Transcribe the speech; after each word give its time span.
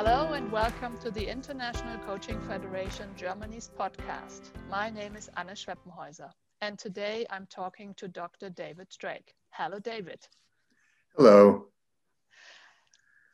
Hello 0.00 0.32
and 0.34 0.52
welcome 0.52 0.96
to 0.98 1.10
the 1.10 1.26
International 1.26 1.98
Coaching 2.06 2.40
Federation 2.42 3.08
Germany's 3.16 3.68
podcast. 3.76 4.42
My 4.70 4.90
name 4.90 5.16
is 5.16 5.28
Anne 5.36 5.48
Schweppenhäuser, 5.48 6.30
and 6.60 6.78
today 6.78 7.26
I'm 7.30 7.48
talking 7.50 7.94
to 7.94 8.06
Dr. 8.06 8.48
David 8.48 8.86
Drake. 9.00 9.34
Hello, 9.50 9.80
David. 9.80 10.20
Hello. 11.16 11.66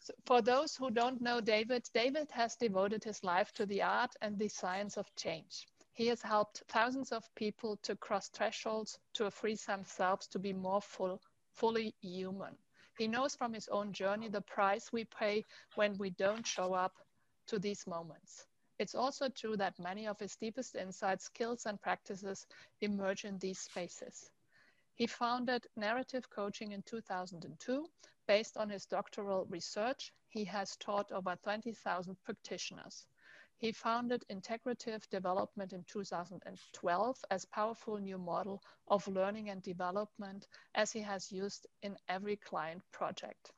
So 0.01 0.15
for 0.25 0.41
those 0.41 0.75
who 0.75 0.91
don't 0.91 1.21
know 1.21 1.39
David, 1.43 1.87
David 1.93 2.31
has 2.31 2.57
devoted 2.57 3.05
his 3.05 3.23
life 3.23 3.53
to 3.57 3.67
the 3.67 3.83
art 3.83 4.17
and 4.23 4.39
the 4.39 4.49
science 4.49 4.97
of 4.97 5.15
change. 5.17 5.67
He 5.93 6.07
has 6.07 6.23
helped 6.23 6.63
thousands 6.69 7.13
of 7.13 7.29
people 7.35 7.77
to 7.83 7.95
cross 7.95 8.31
thresholds 8.31 8.99
to 9.13 9.31
free 9.31 9.57
themselves 9.67 10.27
to 10.29 10.39
be 10.39 10.55
more 10.55 10.81
full, 10.81 11.21
fully 11.53 11.95
human. 12.01 12.57
He 12.97 13.09
knows 13.09 13.35
from 13.35 13.53
his 13.53 13.69
own 13.69 13.93
journey 13.93 14.29
the 14.29 14.41
price 14.41 14.93
we 14.93 15.05
pay 15.05 15.45
when 15.75 15.99
we 15.99 16.11
don't 16.11 16.47
show 16.47 16.75
up 16.75 16.97
to 17.49 17.59
these 17.59 17.87
moments. 17.87 18.47
It's 18.79 18.95
also 18.95 19.29
true 19.29 19.57
that 19.57 19.79
many 19.79 20.07
of 20.07 20.19
his 20.19 20.37
deepest 20.37 20.75
insights, 20.75 21.25
skills, 21.25 21.67
and 21.67 21.81
practices 21.81 22.47
emerge 22.81 23.25
in 23.25 23.39
these 23.39 23.59
spaces. 23.59 24.31
He 24.95 25.07
founded 25.07 25.67
Narrative 25.77 26.29
Coaching 26.31 26.73
in 26.73 26.83
2002. 26.83 27.87
Based 28.27 28.57
on 28.57 28.71
his 28.71 28.87
doctoral 28.87 29.45
research, 29.47 30.13
he 30.29 30.45
has 30.45 30.77
taught 30.77 31.13
over 31.13 31.37
20,000 31.43 32.17
practitioners. 32.25 33.07
He 33.65 33.73
founded 33.73 34.27
Integrative 34.29 35.09
Development 35.09 35.73
in 35.73 35.85
2012 35.85 37.25
as 37.31 37.47
powerful 37.47 37.97
new 37.97 38.19
model 38.19 38.63
of 38.89 39.09
learning 39.09 39.49
and 39.49 39.63
development 39.63 40.49
as 40.75 40.93
he 40.93 41.01
has 41.01 41.33
used 41.33 41.67
in 41.81 41.97
every 42.11 42.37
client 42.37 42.83
project. 42.93 43.53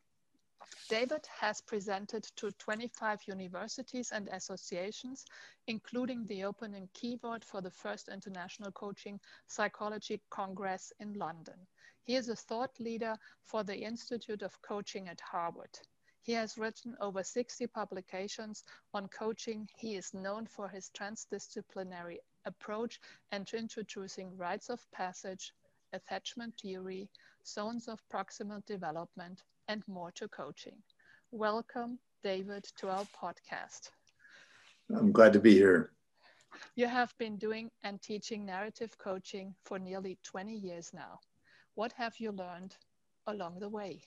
David 0.89 1.27
has 1.27 1.61
presented 1.61 2.23
to 2.37 2.53
25 2.53 3.27
universities 3.27 4.13
and 4.13 4.29
associations, 4.29 5.25
including 5.67 6.25
the 6.27 6.45
opening 6.45 6.89
keynote 6.95 7.45
for 7.45 7.61
the 7.61 7.73
first 7.73 8.09
International 8.09 8.71
Coaching 8.71 9.19
Psychology 9.49 10.23
Congress 10.31 10.93
in 11.01 11.15
London. 11.15 11.67
He 12.05 12.15
is 12.15 12.29
a 12.29 12.37
thought 12.37 12.79
leader 12.79 13.17
for 13.43 13.65
the 13.65 13.79
Institute 13.79 14.43
of 14.43 14.63
Coaching 14.63 15.09
at 15.09 15.21
Harvard. 15.21 15.81
He 16.27 16.33
has 16.33 16.59
written 16.59 16.97
over 17.01 17.23
60 17.23 17.69
publications 17.69 18.65
on 18.93 19.07
coaching. 19.07 19.69
He 19.77 19.95
is 19.95 20.13
known 20.13 20.49
for 20.49 20.69
his 20.69 20.91
transdisciplinary 20.91 22.19
approach 22.45 23.01
and 23.31 23.49
introducing 23.55 24.37
rites 24.37 24.69
of 24.69 24.91
passage, 24.91 25.53
attachment 25.93 26.59
theory, 26.61 27.09
zones 27.47 27.87
of 27.87 28.03
proximal 28.09 28.65
development, 28.67 29.45
and 29.69 29.87
more 29.87 30.11
to 30.17 30.27
coaching. 30.27 30.83
Welcome, 31.31 32.01
David, 32.25 32.65
to 32.79 32.89
our 32.89 33.07
podcast. 33.17 33.91
I'm 34.91 35.13
glad 35.13 35.33
to 35.33 35.39
be 35.39 35.55
here. 35.55 35.93
You 36.75 36.89
have 36.89 37.17
been 37.19 37.37
doing 37.37 37.71
and 37.85 38.03
teaching 38.03 38.45
narrative 38.45 38.99
coaching 38.99 39.55
for 39.63 39.79
nearly 39.79 40.19
20 40.25 40.53
years 40.57 40.91
now. 40.93 41.21
What 41.77 41.93
have 41.93 42.19
you 42.19 42.33
learned 42.33 42.75
along 43.29 43.61
the 43.61 43.69
way? 43.69 44.03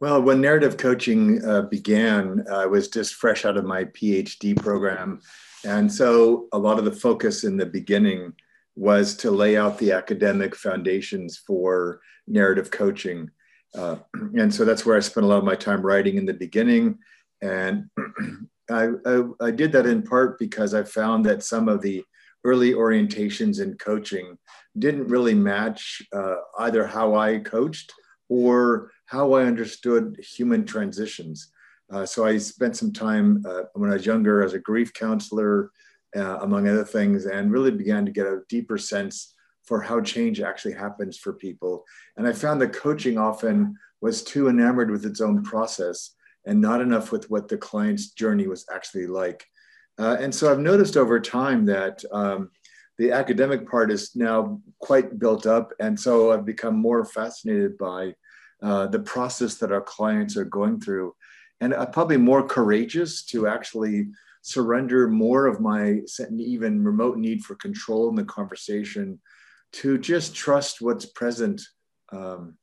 Well, 0.00 0.22
when 0.22 0.40
narrative 0.40 0.76
coaching 0.76 1.44
uh, 1.44 1.62
began, 1.62 2.44
I 2.52 2.66
was 2.66 2.88
just 2.88 3.14
fresh 3.14 3.44
out 3.44 3.56
of 3.56 3.64
my 3.64 3.84
PhD 3.84 4.56
program. 4.56 5.20
And 5.64 5.92
so 5.92 6.46
a 6.52 6.58
lot 6.58 6.78
of 6.78 6.84
the 6.84 6.92
focus 6.92 7.42
in 7.42 7.56
the 7.56 7.66
beginning 7.66 8.32
was 8.76 9.16
to 9.16 9.32
lay 9.32 9.56
out 9.56 9.76
the 9.78 9.90
academic 9.90 10.54
foundations 10.54 11.36
for 11.36 12.00
narrative 12.28 12.70
coaching. 12.70 13.28
Uh, 13.74 13.96
and 14.14 14.54
so 14.54 14.64
that's 14.64 14.86
where 14.86 14.96
I 14.96 15.00
spent 15.00 15.24
a 15.24 15.28
lot 15.28 15.38
of 15.38 15.44
my 15.44 15.56
time 15.56 15.82
writing 15.82 16.16
in 16.16 16.26
the 16.26 16.34
beginning. 16.34 16.98
And 17.42 17.90
I, 18.70 18.90
I, 19.04 19.22
I 19.40 19.50
did 19.50 19.72
that 19.72 19.86
in 19.86 20.02
part 20.02 20.38
because 20.38 20.74
I 20.74 20.84
found 20.84 21.26
that 21.26 21.42
some 21.42 21.68
of 21.68 21.82
the 21.82 22.04
early 22.44 22.72
orientations 22.72 23.60
in 23.60 23.76
coaching 23.78 24.38
didn't 24.78 25.08
really 25.08 25.34
match 25.34 26.02
uh, 26.12 26.36
either 26.60 26.86
how 26.86 27.16
I 27.16 27.38
coached 27.38 27.92
or 28.28 28.92
how 29.08 29.32
I 29.32 29.44
understood 29.44 30.22
human 30.22 30.66
transitions. 30.66 31.50
Uh, 31.90 32.04
so 32.04 32.26
I 32.26 32.36
spent 32.36 32.76
some 32.76 32.92
time 32.92 33.42
uh, 33.48 33.62
when 33.72 33.90
I 33.90 33.94
was 33.94 34.04
younger 34.04 34.42
as 34.42 34.52
a 34.52 34.58
grief 34.58 34.92
counselor, 34.92 35.70
uh, 36.14 36.38
among 36.40 36.68
other 36.68 36.84
things, 36.84 37.24
and 37.24 37.50
really 37.50 37.70
began 37.70 38.04
to 38.04 38.12
get 38.12 38.26
a 38.26 38.42
deeper 38.50 38.76
sense 38.76 39.34
for 39.64 39.80
how 39.80 40.00
change 40.02 40.42
actually 40.42 40.74
happens 40.74 41.16
for 41.16 41.32
people. 41.32 41.84
And 42.18 42.28
I 42.28 42.32
found 42.32 42.60
that 42.60 42.74
coaching 42.74 43.16
often 43.16 43.76
was 44.02 44.22
too 44.22 44.48
enamored 44.48 44.90
with 44.90 45.06
its 45.06 45.22
own 45.22 45.42
process 45.42 46.14
and 46.44 46.60
not 46.60 46.82
enough 46.82 47.10
with 47.10 47.30
what 47.30 47.48
the 47.48 47.56
client's 47.56 48.10
journey 48.10 48.46
was 48.46 48.66
actually 48.72 49.06
like. 49.06 49.46
Uh, 49.98 50.18
and 50.20 50.34
so 50.34 50.52
I've 50.52 50.60
noticed 50.60 50.98
over 50.98 51.18
time 51.18 51.64
that 51.66 52.04
um, 52.12 52.50
the 52.98 53.12
academic 53.12 53.68
part 53.68 53.90
is 53.90 54.14
now 54.14 54.60
quite 54.80 55.18
built 55.18 55.46
up. 55.46 55.72
And 55.80 55.98
so 55.98 56.30
I've 56.30 56.44
become 56.44 56.76
more 56.76 57.06
fascinated 57.06 57.78
by 57.78 58.14
uh, 58.62 58.86
the 58.86 58.98
process 58.98 59.56
that 59.56 59.72
our 59.72 59.80
clients 59.80 60.36
are 60.36 60.44
going 60.44 60.80
through. 60.80 61.14
And 61.60 61.74
I'm 61.74 61.90
probably 61.90 62.16
more 62.16 62.46
courageous 62.46 63.24
to 63.26 63.46
actually 63.46 64.08
surrender 64.42 65.08
more 65.08 65.46
of 65.46 65.60
my 65.60 66.00
even 66.38 66.84
remote 66.84 67.18
need 67.18 67.42
for 67.44 67.54
control 67.56 68.08
in 68.08 68.14
the 68.14 68.24
conversation 68.24 69.20
to 69.72 69.98
just 69.98 70.34
trust 70.34 70.80
what's 70.80 71.06
present 71.06 71.60
um, 72.12 72.56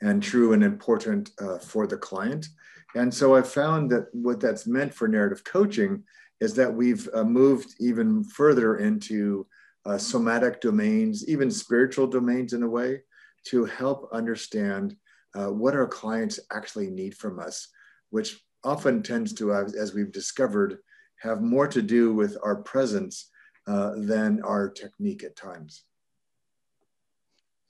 and 0.00 0.22
true 0.22 0.52
and 0.52 0.64
important 0.64 1.30
uh, 1.40 1.58
for 1.58 1.86
the 1.86 1.96
client. 1.96 2.48
And 2.94 3.12
so 3.12 3.34
I 3.34 3.42
found 3.42 3.90
that 3.90 4.06
what 4.12 4.40
that's 4.40 4.66
meant 4.66 4.92
for 4.92 5.08
narrative 5.08 5.44
coaching 5.44 6.02
is 6.40 6.54
that 6.54 6.74
we've 6.74 7.08
uh, 7.14 7.24
moved 7.24 7.74
even 7.78 8.24
further 8.24 8.78
into 8.78 9.46
uh, 9.86 9.96
somatic 9.96 10.60
domains, 10.60 11.28
even 11.28 11.50
spiritual 11.50 12.06
domains 12.06 12.52
in 12.52 12.62
a 12.62 12.68
way, 12.68 13.00
to 13.44 13.64
help 13.64 14.08
understand 14.12 14.96
uh, 15.34 15.48
what 15.48 15.74
our 15.74 15.86
clients 15.86 16.38
actually 16.52 16.90
need 16.90 17.16
from 17.16 17.38
us, 17.38 17.68
which 18.10 18.40
often 18.64 19.02
tends 19.02 19.32
to, 19.34 19.52
as 19.52 19.94
we've 19.94 20.12
discovered, 20.12 20.78
have 21.20 21.40
more 21.40 21.68
to 21.68 21.82
do 21.82 22.14
with 22.14 22.36
our 22.42 22.56
presence 22.56 23.30
uh, 23.66 23.92
than 23.96 24.42
our 24.42 24.68
technique 24.68 25.24
at 25.24 25.36
times. 25.36 25.84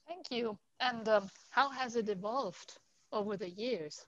Thank 0.07 0.31
you. 0.31 0.57
And 0.79 1.07
um, 1.07 1.29
how 1.49 1.69
has 1.69 1.95
it 1.95 2.09
evolved 2.09 2.77
over 3.11 3.37
the 3.37 3.49
years? 3.49 4.05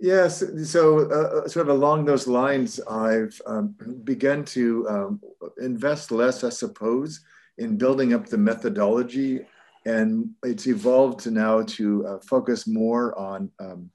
Yes, 0.00 0.44
so 0.64 1.10
uh, 1.10 1.48
sort 1.48 1.68
of 1.68 1.74
along 1.74 2.04
those 2.04 2.28
lines, 2.28 2.78
I've 2.88 3.40
um, 3.46 3.74
begun 4.04 4.44
to 4.46 4.88
um, 4.88 5.20
invest 5.60 6.12
less, 6.12 6.44
I 6.44 6.50
suppose, 6.50 7.20
in 7.58 7.76
building 7.76 8.14
up 8.14 8.26
the 8.26 8.38
methodology, 8.38 9.40
and 9.88 10.30
it's 10.44 10.66
evolved 10.66 11.20
to 11.20 11.30
now 11.30 11.62
to 11.62 12.06
uh, 12.06 12.18
focus 12.28 12.66
more 12.66 13.18
on 13.18 13.50
um, 13.58 13.90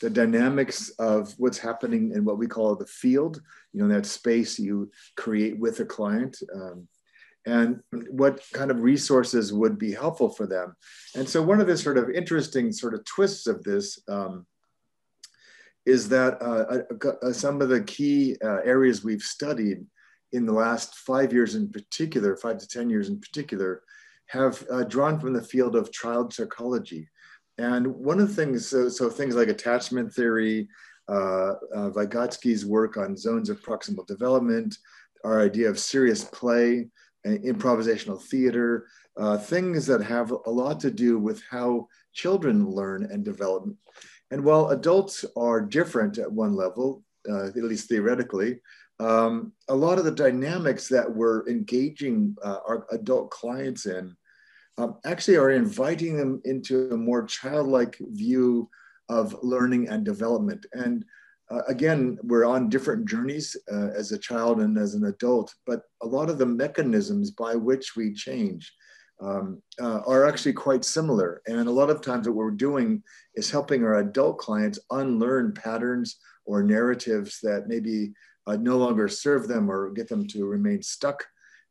the 0.00 0.08
dynamics 0.08 0.88
of 0.98 1.34
what's 1.36 1.58
happening 1.58 2.12
in 2.14 2.24
what 2.24 2.38
we 2.38 2.46
call 2.46 2.74
the 2.74 2.86
field, 2.86 3.42
you 3.74 3.82
know, 3.82 3.88
that 3.94 4.06
space 4.06 4.58
you 4.58 4.90
create 5.16 5.58
with 5.58 5.80
a 5.80 5.84
client. 5.84 6.38
Um, 6.54 6.88
and 7.46 7.80
what 8.10 8.40
kind 8.52 8.70
of 8.70 8.82
resources 8.82 9.52
would 9.52 9.78
be 9.78 9.92
helpful 9.92 10.30
for 10.30 10.46
them. 10.46 10.74
And 11.14 11.28
so, 11.28 11.42
one 11.42 11.60
of 11.60 11.66
the 11.66 11.76
sort 11.76 11.98
of 11.98 12.10
interesting 12.10 12.72
sort 12.72 12.94
of 12.94 13.04
twists 13.04 13.46
of 13.46 13.62
this 13.64 13.98
um, 14.08 14.46
is 15.86 16.08
that 16.10 16.40
uh, 16.42 17.06
uh, 17.26 17.32
some 17.32 17.62
of 17.62 17.68
the 17.68 17.82
key 17.82 18.36
uh, 18.44 18.60
areas 18.64 19.04
we've 19.04 19.22
studied 19.22 19.78
in 20.32 20.46
the 20.46 20.52
last 20.52 20.96
five 20.96 21.32
years 21.32 21.54
in 21.54 21.70
particular, 21.70 22.36
five 22.36 22.58
to 22.58 22.68
10 22.68 22.90
years 22.90 23.08
in 23.08 23.18
particular, 23.18 23.82
have 24.28 24.64
uh, 24.70 24.84
drawn 24.84 25.18
from 25.18 25.32
the 25.32 25.42
field 25.42 25.76
of 25.76 25.92
child 25.92 26.32
psychology. 26.32 27.08
And 27.58 27.86
one 27.86 28.20
of 28.20 28.28
the 28.28 28.34
things, 28.34 28.66
so, 28.66 28.88
so 28.88 29.10
things 29.10 29.34
like 29.34 29.48
attachment 29.48 30.12
theory, 30.12 30.68
uh, 31.08 31.54
Vygotsky's 31.74 32.64
work 32.64 32.96
on 32.96 33.16
zones 33.16 33.48
of 33.48 33.62
proximal 33.62 34.06
development, 34.06 34.76
our 35.24 35.40
idea 35.40 35.68
of 35.68 35.78
serious 35.78 36.22
play, 36.24 36.86
improvisational 37.26 38.22
theater, 38.22 38.86
things 39.40 39.86
that 39.86 40.02
have 40.02 40.30
a 40.30 40.50
lot 40.50 40.78
to 40.80 40.90
do 40.90 41.18
with 41.18 41.42
how 41.50 41.88
children 42.12 42.68
learn 42.70 43.04
and 43.10 43.24
develop 43.24 43.68
and 44.30 44.44
while 44.44 44.68
adults 44.68 45.24
are 45.36 45.60
different 45.60 46.18
at 46.18 46.30
one 46.30 46.54
level, 46.54 47.02
uh, 47.28 47.46
at 47.46 47.56
least 47.56 47.88
theoretically, 47.88 48.60
um, 49.00 49.52
a 49.68 49.74
lot 49.74 49.98
of 49.98 50.04
the 50.04 50.10
dynamics 50.10 50.88
that 50.88 51.10
we're 51.10 51.48
engaging 51.48 52.36
uh, 52.42 52.58
our 52.66 52.86
adult 52.90 53.30
clients 53.30 53.86
in 53.86 54.16
um, 54.78 54.96
actually 55.04 55.36
are 55.36 55.50
inviting 55.50 56.16
them 56.16 56.40
into 56.44 56.90
a 56.92 56.96
more 56.96 57.24
childlike 57.24 57.96
view 58.12 58.70
of 59.08 59.36
learning 59.42 59.88
and 59.88 60.04
development. 60.04 60.64
And 60.72 61.04
uh, 61.50 61.62
again, 61.66 62.18
we're 62.22 62.44
on 62.44 62.68
different 62.68 63.08
journeys 63.08 63.56
uh, 63.72 63.88
as 63.88 64.12
a 64.12 64.18
child 64.18 64.60
and 64.60 64.78
as 64.78 64.94
an 64.94 65.06
adult, 65.06 65.54
but 65.66 65.82
a 66.02 66.06
lot 66.06 66.30
of 66.30 66.38
the 66.38 66.46
mechanisms 66.46 67.30
by 67.30 67.54
which 67.54 67.96
we 67.96 68.12
change 68.12 68.72
um, 69.20 69.60
uh, 69.80 70.00
are 70.06 70.26
actually 70.28 70.52
quite 70.52 70.84
similar. 70.84 71.42
And 71.46 71.66
a 71.66 71.72
lot 71.72 71.90
of 71.90 72.02
times, 72.02 72.28
what 72.28 72.36
we're 72.36 72.50
doing 72.50 73.02
is 73.34 73.50
helping 73.50 73.82
our 73.82 73.96
adult 73.96 74.38
clients 74.38 74.78
unlearn 74.90 75.52
patterns 75.52 76.18
or 76.44 76.62
narratives 76.62 77.40
that 77.42 77.66
maybe 77.66 78.12
uh, 78.46 78.56
no 78.56 78.76
longer 78.76 79.08
serve 79.08 79.48
them 79.48 79.70
or 79.70 79.90
get 79.90 80.08
them 80.08 80.26
to 80.28 80.46
remain 80.46 80.82
stuck. 80.82 81.24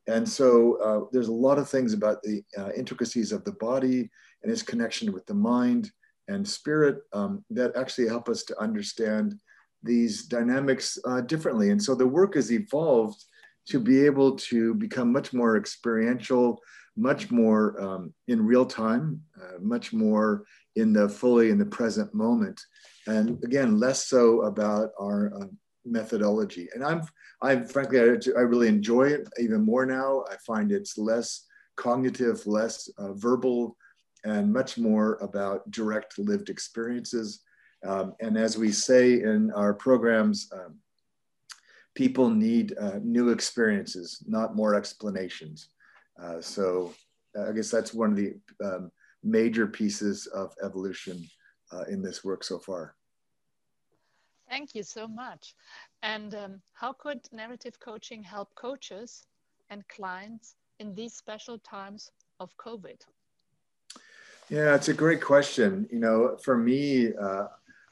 And 0.08 0.28
so, 0.28 0.80
uh, 0.82 1.08
there's 1.12 1.28
a 1.28 1.32
lot 1.46 1.58
of 1.58 1.68
things 1.68 1.92
about 1.92 2.22
the 2.22 2.42
uh, 2.56 2.70
intricacies 2.76 3.30
of 3.30 3.44
the 3.44 3.52
body 3.52 4.10
and 4.42 4.50
its 4.50 4.62
connection 4.62 5.12
with 5.12 5.26
the 5.26 5.34
mind 5.34 5.90
and 6.28 6.46
spirit 6.46 6.98
um, 7.12 7.44
that 7.50 7.76
actually 7.76 8.08
help 8.08 8.28
us 8.28 8.42
to 8.44 8.58
understand 8.60 9.38
these 9.82 10.26
dynamics 10.26 10.98
uh, 11.04 11.20
differently. 11.20 11.70
And 11.70 11.82
so, 11.82 11.94
the 11.94 12.06
work 12.06 12.34
has 12.34 12.50
evolved 12.50 13.22
to 13.68 13.78
be 13.78 14.04
able 14.04 14.34
to 14.36 14.74
become 14.74 15.12
much 15.12 15.32
more 15.32 15.56
experiential 15.56 16.60
much 16.98 17.30
more 17.30 17.80
um, 17.80 18.12
in 18.26 18.44
real 18.44 18.66
time, 18.66 19.22
uh, 19.40 19.58
much 19.60 19.92
more 19.92 20.44
in 20.74 20.92
the 20.92 21.08
fully 21.08 21.50
in 21.50 21.58
the 21.58 21.64
present 21.64 22.12
moment, 22.12 22.60
and 23.06 23.42
again, 23.44 23.78
less 23.78 24.06
so 24.06 24.42
about 24.42 24.90
our 25.00 25.32
uh, 25.40 25.46
methodology. 25.84 26.68
And 26.74 26.84
I'm, 26.84 27.02
I'm 27.40 27.66
frankly, 27.66 28.00
I, 28.00 28.16
I, 28.36 28.42
really 28.42 28.68
enjoy 28.68 29.08
it 29.08 29.28
even 29.38 29.64
more 29.64 29.86
now. 29.86 30.24
I 30.30 30.36
find 30.44 30.72
it's 30.72 30.98
less 30.98 31.46
cognitive, 31.76 32.44
less 32.46 32.88
uh, 32.98 33.12
verbal, 33.12 33.76
and 34.24 34.52
much 34.52 34.76
more 34.76 35.14
about 35.20 35.70
direct 35.70 36.18
lived 36.18 36.50
experiences. 36.50 37.40
Um, 37.86 38.14
and 38.20 38.36
as 38.36 38.58
we 38.58 38.72
say 38.72 39.22
in 39.22 39.52
our 39.52 39.72
programs, 39.72 40.50
um, 40.52 40.80
people 41.94 42.28
need 42.28 42.76
uh, 42.78 42.98
new 43.02 43.28
experiences, 43.28 44.22
not 44.26 44.56
more 44.56 44.74
explanations. 44.74 45.68
Uh, 46.20 46.40
so 46.40 46.92
I 47.38 47.52
guess 47.52 47.70
that's 47.70 47.94
one 47.94 48.10
of 48.10 48.16
the 48.16 48.34
um, 48.64 48.90
major 49.22 49.66
pieces 49.66 50.26
of 50.26 50.52
evolution 50.62 51.24
uh, 51.72 51.84
in 51.88 52.02
this 52.02 52.24
work 52.24 52.42
so 52.42 52.58
far. 52.58 52.94
Thank 54.48 54.74
you 54.74 54.82
so 54.82 55.06
much. 55.06 55.54
And 56.02 56.34
um, 56.34 56.60
how 56.72 56.92
could 56.92 57.20
narrative 57.32 57.78
coaching 57.80 58.22
help 58.22 58.54
coaches 58.54 59.24
and 59.70 59.86
clients 59.88 60.54
in 60.78 60.94
these 60.94 61.14
special 61.14 61.58
times 61.58 62.10
of 62.40 62.56
COVID? 62.56 63.00
Yeah, 64.48 64.74
it's 64.74 64.88
a 64.88 64.94
great 64.94 65.20
question. 65.20 65.86
You 65.90 65.98
know, 65.98 66.38
for 66.42 66.56
me, 66.56 67.12
uh, 67.14 67.48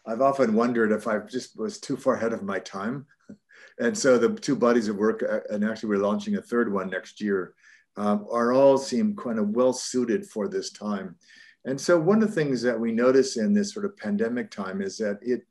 I've 0.06 0.22
often 0.22 0.54
wondered 0.54 0.92
if 0.92 1.06
I 1.06 1.18
just 1.18 1.58
was 1.58 1.78
too 1.78 1.96
far 1.96 2.14
ahead 2.14 2.32
of 2.32 2.42
my 2.42 2.58
time. 2.60 3.06
and 3.78 3.96
so 3.96 4.16
the 4.16 4.30
two 4.30 4.56
bodies 4.56 4.88
of 4.88 4.96
work, 4.96 5.22
uh, 5.22 5.40
and 5.50 5.64
actually 5.64 5.90
we're 5.90 6.06
launching 6.06 6.36
a 6.36 6.42
third 6.42 6.72
one 6.72 6.88
next 6.88 7.20
year, 7.20 7.54
um, 7.98 8.26
are 8.30 8.52
all 8.52 8.78
seem 8.78 9.16
kind 9.16 9.38
of 9.38 9.50
well 9.50 9.72
suited 9.72 10.24
for 10.26 10.48
this 10.48 10.70
time. 10.70 11.16
And 11.66 11.78
so 11.78 11.98
one 11.98 12.22
of 12.22 12.28
the 12.28 12.34
things 12.34 12.62
that 12.62 12.78
we 12.78 12.92
notice 12.92 13.36
in 13.36 13.52
this 13.52 13.74
sort 13.74 13.84
of 13.84 13.96
pandemic 13.96 14.50
time 14.50 14.80
is 14.80 14.96
that 14.98 15.18
it 15.20 15.42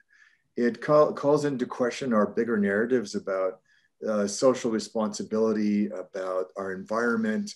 it 0.57 0.81
call, 0.81 1.13
calls 1.13 1.45
into 1.45 1.65
question 1.65 2.13
our 2.13 2.27
bigger 2.27 2.57
narratives 2.57 3.15
about 3.15 3.59
uh, 4.07 4.27
social 4.27 4.71
responsibility, 4.71 5.87
about 5.87 6.47
our 6.57 6.73
environment, 6.73 7.51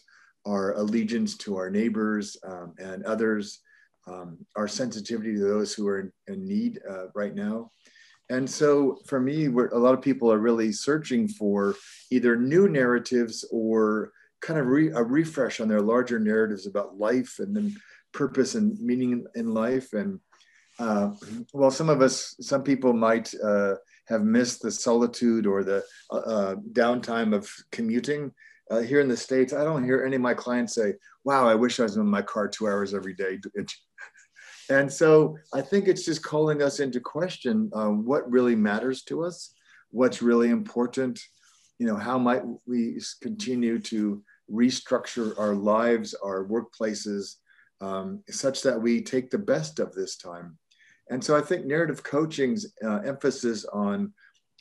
our 0.46 0.74
allegiance 0.74 1.38
to 1.38 1.58
our 1.58 1.70
neighbors 1.70 2.38
um, 2.44 2.74
and 2.78 3.04
others, 3.04 3.62
um, 4.08 4.38
our 4.56 4.68
sensitivity 4.68 5.34
to 5.34 5.42
those 5.42 5.74
who 5.74 5.88
are 5.88 6.00
in, 6.00 6.12
in 6.28 6.48
need 6.48 6.80
uh, 6.90 7.08
right 7.14 7.36
now. 7.36 7.72
And 8.30 8.50
so 8.50 9.00
for 9.08 9.20
me, 9.20 9.46
a 9.46 9.78
lot 9.78 9.94
of 9.94 10.02
people 10.02 10.32
are 10.32 10.38
really 10.38 10.72
searching 10.72 11.28
for 11.28 11.76
either 12.12 12.36
new 12.36 12.70
narratives 12.70 13.44
or 13.52 14.12
kind 14.42 14.60
of 14.60 14.68
re, 14.68 14.90
a 14.90 15.04
refresh 15.04 15.60
on 15.60 15.68
their 15.68 15.82
larger 15.82 16.20
narratives 16.20 16.68
about 16.68 16.98
life 16.98 17.40
and 17.40 17.56
then 17.56 17.76
purpose 18.14 18.56
and 18.56 18.80
meaning 18.80 19.26
in 19.36 19.54
life. 19.54 19.94
And 19.94 20.20
uh, 20.80 21.12
well, 21.54 21.72
some 21.72 21.90
of 21.90 22.02
us, 22.02 22.36
some 22.40 22.64
people 22.64 22.94
might 22.94 23.34
uh, 23.44 23.76
have 24.08 24.24
missed 24.24 24.62
the 24.62 24.72
solitude 24.72 25.46
or 25.46 25.64
the 25.64 25.84
uh, 26.10 26.18
uh 26.18 26.56
downtime 26.72 27.36
of 27.36 27.52
commuting. 27.72 28.32
Uh, 28.72 28.80
here 28.80 29.02
in 29.02 29.08
the 29.08 29.18
States, 29.18 29.52
I 29.52 29.64
don't 29.64 29.84
hear 29.84 30.06
any 30.06 30.16
of 30.16 30.22
my 30.22 30.34
clients 30.34 30.76
say, 30.76 30.94
wow, 31.24 31.48
I 31.48 31.56
wish 31.56 31.80
I 31.80 31.84
was 31.84 31.98
in 31.98 32.06
my 32.06 32.22
car 32.22 32.48
two 32.48 32.68
hours 32.68 32.94
every 32.94 33.14
day. 33.14 33.40
and 34.70 34.92
so 34.92 35.38
I 35.54 35.62
think 35.62 35.88
it's 35.88 36.06
just 36.06 36.24
calling 36.24 36.62
us 36.62 36.80
into 36.80 37.00
question 37.00 37.72
um, 37.74 38.06
what 38.06 38.30
really 38.30 38.56
matters 38.56 39.04
to 39.06 39.24
us, 39.24 39.54
what's 39.90 40.22
really 40.22 40.50
important, 40.50 41.20
you 41.80 41.88
know, 41.88 41.96
how 41.96 42.20
might 42.20 42.44
we 42.68 43.02
continue 43.22 43.80
to 43.80 44.24
restructure 44.52 45.38
our 45.40 45.56
lives, 45.56 46.14
our 46.24 46.46
workplaces, 46.46 47.36
um, 47.82 48.24
such 48.30 48.62
that 48.64 48.80
we 48.80 49.02
take 49.02 49.30
the 49.30 49.38
best 49.38 49.80
of 49.80 49.94
this 49.94 50.18
time. 50.18 50.58
And 51.10 51.24
so 51.24 51.36
I 51.36 51.42
think 51.42 51.66
narrative 51.66 52.04
coaching's 52.04 52.68
uh, 52.84 53.00
emphasis 53.00 53.66
on 53.66 54.14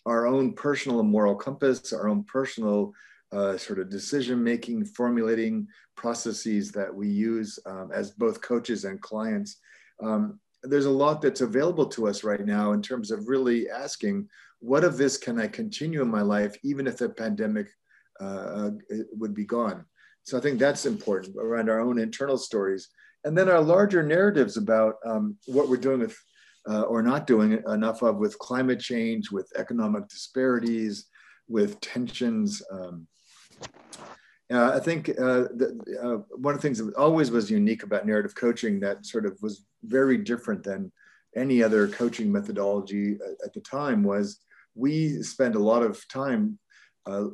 our 0.06 0.26
own 0.26 0.54
personal 0.54 1.00
and 1.00 1.08
moral 1.08 1.34
compass, 1.34 1.92
our 1.92 2.08
own 2.08 2.24
personal 2.24 2.92
uh, 3.32 3.58
sort 3.58 3.78
of 3.78 3.90
decision 3.90 4.42
making, 4.42 4.86
formulating 4.86 5.66
processes 5.96 6.72
that 6.72 6.94
we 6.94 7.08
use 7.08 7.58
um, 7.66 7.90
as 7.92 8.12
both 8.12 8.40
coaches 8.40 8.84
and 8.84 9.00
clients. 9.02 9.58
Um, 10.02 10.40
there's 10.62 10.86
a 10.86 10.90
lot 10.90 11.20
that's 11.20 11.42
available 11.42 11.86
to 11.86 12.08
us 12.08 12.24
right 12.24 12.44
now 12.44 12.72
in 12.72 12.82
terms 12.82 13.10
of 13.10 13.28
really 13.28 13.68
asking, 13.68 14.28
what 14.60 14.82
of 14.82 14.96
this 14.96 15.16
can 15.16 15.40
I 15.40 15.46
continue 15.46 16.02
in 16.02 16.08
my 16.08 16.22
life, 16.22 16.56
even 16.64 16.86
if 16.86 16.96
the 16.96 17.10
pandemic 17.10 17.68
uh, 18.18 18.70
would 19.12 19.34
be 19.34 19.44
gone. 19.44 19.84
So 20.22 20.36
I 20.36 20.40
think 20.40 20.58
that's 20.58 20.86
important 20.86 21.36
around 21.36 21.70
our 21.70 21.80
own 21.80 21.98
internal 21.98 22.38
stories. 22.38 22.88
And 23.24 23.36
then 23.36 23.48
our 23.48 23.60
larger 23.60 24.02
narratives 24.02 24.56
about 24.56 24.96
um, 25.04 25.36
what 25.46 25.68
we're 25.68 25.76
doing 25.76 26.00
with 26.00 26.16
uh, 26.68 26.82
or 26.82 27.02
not 27.02 27.26
doing 27.26 27.62
enough 27.68 28.02
of 28.02 28.16
with 28.16 28.38
climate 28.38 28.80
change, 28.80 29.30
with 29.30 29.50
economic 29.56 30.08
disparities, 30.08 31.06
with 31.48 31.80
tensions. 31.80 32.62
Um, 32.70 33.06
uh, 34.52 34.72
I 34.74 34.80
think 34.80 35.10
uh, 35.10 35.48
the, 35.54 35.98
uh, 36.02 36.36
one 36.36 36.54
of 36.54 36.60
the 36.60 36.66
things 36.66 36.78
that 36.78 36.94
always 36.94 37.30
was 37.30 37.50
unique 37.50 37.82
about 37.82 38.06
narrative 38.06 38.34
coaching 38.34 38.80
that 38.80 39.04
sort 39.04 39.26
of 39.26 39.36
was 39.42 39.64
very 39.82 40.16
different 40.18 40.62
than 40.62 40.90
any 41.36 41.62
other 41.62 41.86
coaching 41.88 42.32
methodology 42.32 43.18
at 43.44 43.52
the 43.52 43.60
time 43.60 44.02
was 44.02 44.40
we 44.74 45.22
spent 45.22 45.54
a 45.54 45.58
lot 45.58 45.82
of 45.82 46.06
time 46.08 46.58
uh, 47.06 47.24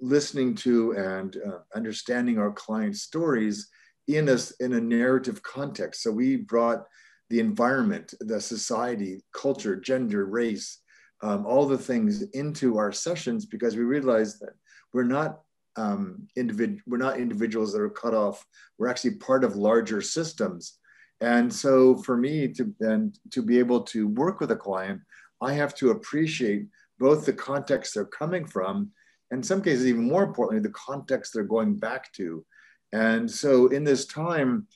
listening 0.00 0.54
to 0.54 0.92
and 0.92 1.36
uh, 1.46 1.58
understanding 1.74 2.38
our 2.38 2.52
clients' 2.52 3.02
stories 3.02 3.68
in 4.06 4.28
a, 4.28 4.38
in 4.60 4.74
a 4.74 4.80
narrative 4.80 5.42
context. 5.42 6.02
So 6.02 6.10
we 6.10 6.36
brought 6.36 6.84
the 7.30 7.40
environment, 7.40 8.12
the 8.20 8.40
society, 8.40 9.22
culture, 9.32 9.76
gender, 9.76 10.26
race, 10.26 10.78
um, 11.22 11.46
all 11.46 11.66
the 11.66 11.78
things 11.78 12.22
into 12.32 12.76
our 12.78 12.92
sessions 12.92 13.46
because 13.46 13.76
we 13.76 13.82
realize 13.82 14.38
that 14.38 14.54
we're 14.92 15.04
not 15.04 15.40
um, 15.76 16.26
individ- 16.36 16.80
we're 16.86 16.98
not 16.98 17.18
individuals 17.18 17.72
that 17.72 17.80
are 17.80 17.90
cut 17.90 18.14
off. 18.14 18.44
We're 18.78 18.88
actually 18.88 19.16
part 19.16 19.44
of 19.44 19.56
larger 19.56 20.02
systems. 20.02 20.78
And 21.20 21.52
so 21.52 21.96
for 21.96 22.16
me 22.16 22.48
to 22.54 22.74
and 22.80 23.16
to 23.30 23.42
be 23.42 23.58
able 23.58 23.82
to 23.84 24.08
work 24.08 24.40
with 24.40 24.50
a 24.50 24.56
client, 24.56 25.00
I 25.40 25.52
have 25.52 25.74
to 25.76 25.90
appreciate 25.90 26.66
both 26.98 27.24
the 27.24 27.32
context 27.32 27.94
they're 27.94 28.04
coming 28.04 28.46
from 28.46 28.90
and 29.30 29.38
in 29.38 29.42
some 29.42 29.62
cases, 29.62 29.86
even 29.86 30.08
more 30.08 30.24
importantly, 30.24 30.60
the 30.60 30.74
context 30.74 31.32
they're 31.32 31.44
going 31.44 31.76
back 31.76 32.12
to. 32.14 32.44
And 32.92 33.30
so 33.30 33.68
in 33.68 33.84
this 33.84 34.06
time, 34.06 34.66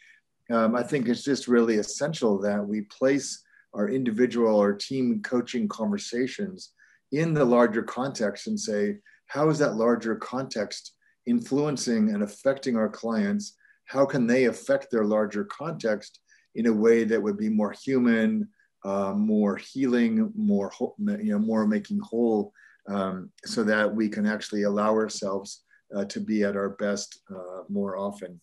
um, 0.50 0.76
I 0.76 0.82
think 0.82 1.08
it's 1.08 1.24
just 1.24 1.48
really 1.48 1.76
essential 1.76 2.38
that 2.40 2.64
we 2.66 2.82
place 2.82 3.42
our 3.72 3.88
individual 3.88 4.54
or 4.54 4.72
team 4.72 5.22
coaching 5.22 5.68
conversations 5.68 6.72
in 7.12 7.34
the 7.34 7.44
larger 7.44 7.82
context 7.82 8.46
and 8.46 8.58
say, 8.58 8.96
how 9.26 9.48
is 9.48 9.58
that 9.58 9.74
larger 9.74 10.16
context 10.16 10.92
influencing 11.26 12.10
and 12.10 12.22
affecting 12.22 12.76
our 12.76 12.88
clients? 12.88 13.56
How 13.86 14.04
can 14.04 14.26
they 14.26 14.44
affect 14.44 14.90
their 14.90 15.04
larger 15.04 15.44
context 15.44 16.20
in 16.54 16.66
a 16.66 16.72
way 16.72 17.04
that 17.04 17.22
would 17.22 17.36
be 17.36 17.48
more 17.48 17.72
human, 17.72 18.48
uh, 18.84 19.12
more 19.14 19.56
healing, 19.56 20.32
more 20.36 20.70
you 20.98 21.32
know, 21.32 21.38
more 21.38 21.66
making 21.66 22.00
whole 22.00 22.52
um, 22.88 23.30
so 23.44 23.64
that 23.64 23.92
we 23.92 24.08
can 24.08 24.26
actually 24.26 24.62
allow 24.62 24.90
ourselves 24.90 25.64
uh, 25.96 26.04
to 26.04 26.20
be 26.20 26.42
at 26.44 26.56
our 26.56 26.70
best 26.70 27.20
uh, 27.34 27.62
more 27.68 27.96
often. 27.96 28.40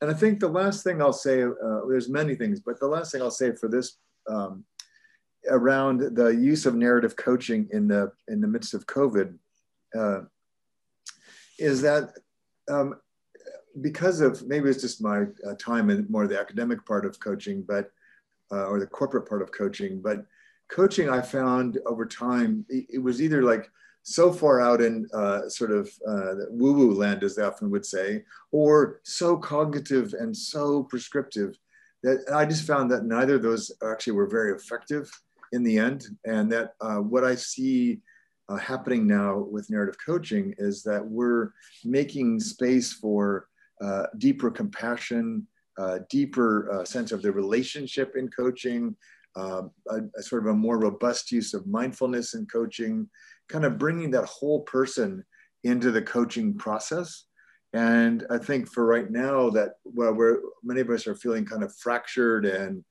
And 0.00 0.10
I 0.10 0.14
think 0.14 0.40
the 0.40 0.48
last 0.48 0.82
thing 0.82 1.02
I'll 1.02 1.12
say, 1.12 1.42
uh, 1.42 1.80
there's 1.88 2.08
many 2.08 2.34
things, 2.34 2.60
but 2.60 2.80
the 2.80 2.86
last 2.86 3.12
thing 3.12 3.20
I'll 3.20 3.30
say 3.30 3.52
for 3.54 3.68
this 3.68 3.98
um, 4.28 4.64
around 5.48 6.16
the 6.16 6.28
use 6.28 6.66
of 6.66 6.74
narrative 6.74 7.16
coaching 7.16 7.68
in 7.72 7.88
the 7.88 8.12
in 8.28 8.40
the 8.40 8.48
midst 8.48 8.74
of 8.74 8.86
COVID 8.86 9.36
uh, 9.98 10.20
is 11.58 11.82
that 11.82 12.12
um, 12.70 12.94
because 13.80 14.20
of 14.20 14.46
maybe 14.46 14.68
it's 14.68 14.80
just 14.80 15.02
my 15.02 15.24
uh, 15.46 15.54
time 15.58 15.90
and 15.90 16.08
more 16.08 16.26
the 16.26 16.38
academic 16.38 16.84
part 16.86 17.04
of 17.04 17.20
coaching, 17.20 17.62
but 17.62 17.90
uh, 18.52 18.66
or 18.66 18.80
the 18.80 18.86
corporate 18.86 19.28
part 19.28 19.42
of 19.42 19.52
coaching, 19.52 20.00
but 20.00 20.24
coaching 20.70 21.08
I 21.08 21.20
found 21.20 21.78
over 21.86 22.06
time, 22.06 22.64
it, 22.68 23.02
was 23.02 23.20
either 23.20 23.42
like 23.42 23.70
so 24.10 24.32
far 24.32 24.60
out 24.60 24.80
in 24.82 25.08
uh, 25.14 25.48
sort 25.48 25.70
of 25.70 25.88
uh, 26.06 26.34
woo 26.50 26.72
woo 26.72 26.92
land, 26.92 27.22
as 27.22 27.36
they 27.36 27.44
often 27.44 27.70
would 27.70 27.86
say, 27.86 28.24
or 28.50 29.00
so 29.04 29.36
cognitive 29.36 30.14
and 30.14 30.36
so 30.36 30.82
prescriptive 30.82 31.56
that 32.02 32.24
I 32.34 32.44
just 32.44 32.66
found 32.66 32.90
that 32.90 33.04
neither 33.04 33.36
of 33.36 33.42
those 33.42 33.70
actually 33.84 34.14
were 34.14 34.26
very 34.26 34.52
effective 34.52 35.08
in 35.52 35.62
the 35.62 35.78
end. 35.78 36.06
And 36.24 36.50
that 36.50 36.74
uh, 36.80 36.96
what 36.96 37.22
I 37.22 37.36
see 37.36 38.00
uh, 38.48 38.56
happening 38.56 39.06
now 39.06 39.38
with 39.38 39.70
narrative 39.70 39.98
coaching 40.04 40.54
is 40.58 40.82
that 40.82 41.06
we're 41.06 41.52
making 41.84 42.40
space 42.40 42.92
for 42.92 43.46
uh, 43.80 44.06
deeper 44.18 44.50
compassion, 44.50 45.46
uh, 45.78 46.00
deeper 46.08 46.82
sense 46.84 47.12
of 47.12 47.22
the 47.22 47.30
relationship 47.30 48.16
in 48.16 48.28
coaching, 48.28 48.96
um, 49.36 49.70
a, 49.88 49.98
a, 50.18 50.22
sort 50.22 50.42
of 50.42 50.52
a 50.52 50.56
more 50.56 50.78
robust 50.78 51.30
use 51.30 51.54
of 51.54 51.66
mindfulness 51.66 52.34
in 52.34 52.46
coaching, 52.46 53.08
kind 53.48 53.64
of 53.64 53.78
bringing 53.78 54.10
that 54.10 54.24
whole 54.24 54.62
person 54.62 55.24
into 55.64 55.90
the 55.90 56.02
coaching 56.02 56.56
process. 56.56 57.26
And 57.72 58.26
I 58.30 58.38
think 58.38 58.68
for 58.68 58.84
right 58.84 59.10
now 59.10 59.50
that 59.50 59.74
well, 59.84 60.12
we're 60.14 60.40
many 60.64 60.80
of 60.80 60.90
us 60.90 61.06
are 61.06 61.14
feeling 61.14 61.44
kind 61.44 61.62
of 61.62 61.74
fractured 61.76 62.44
and 62.44 62.84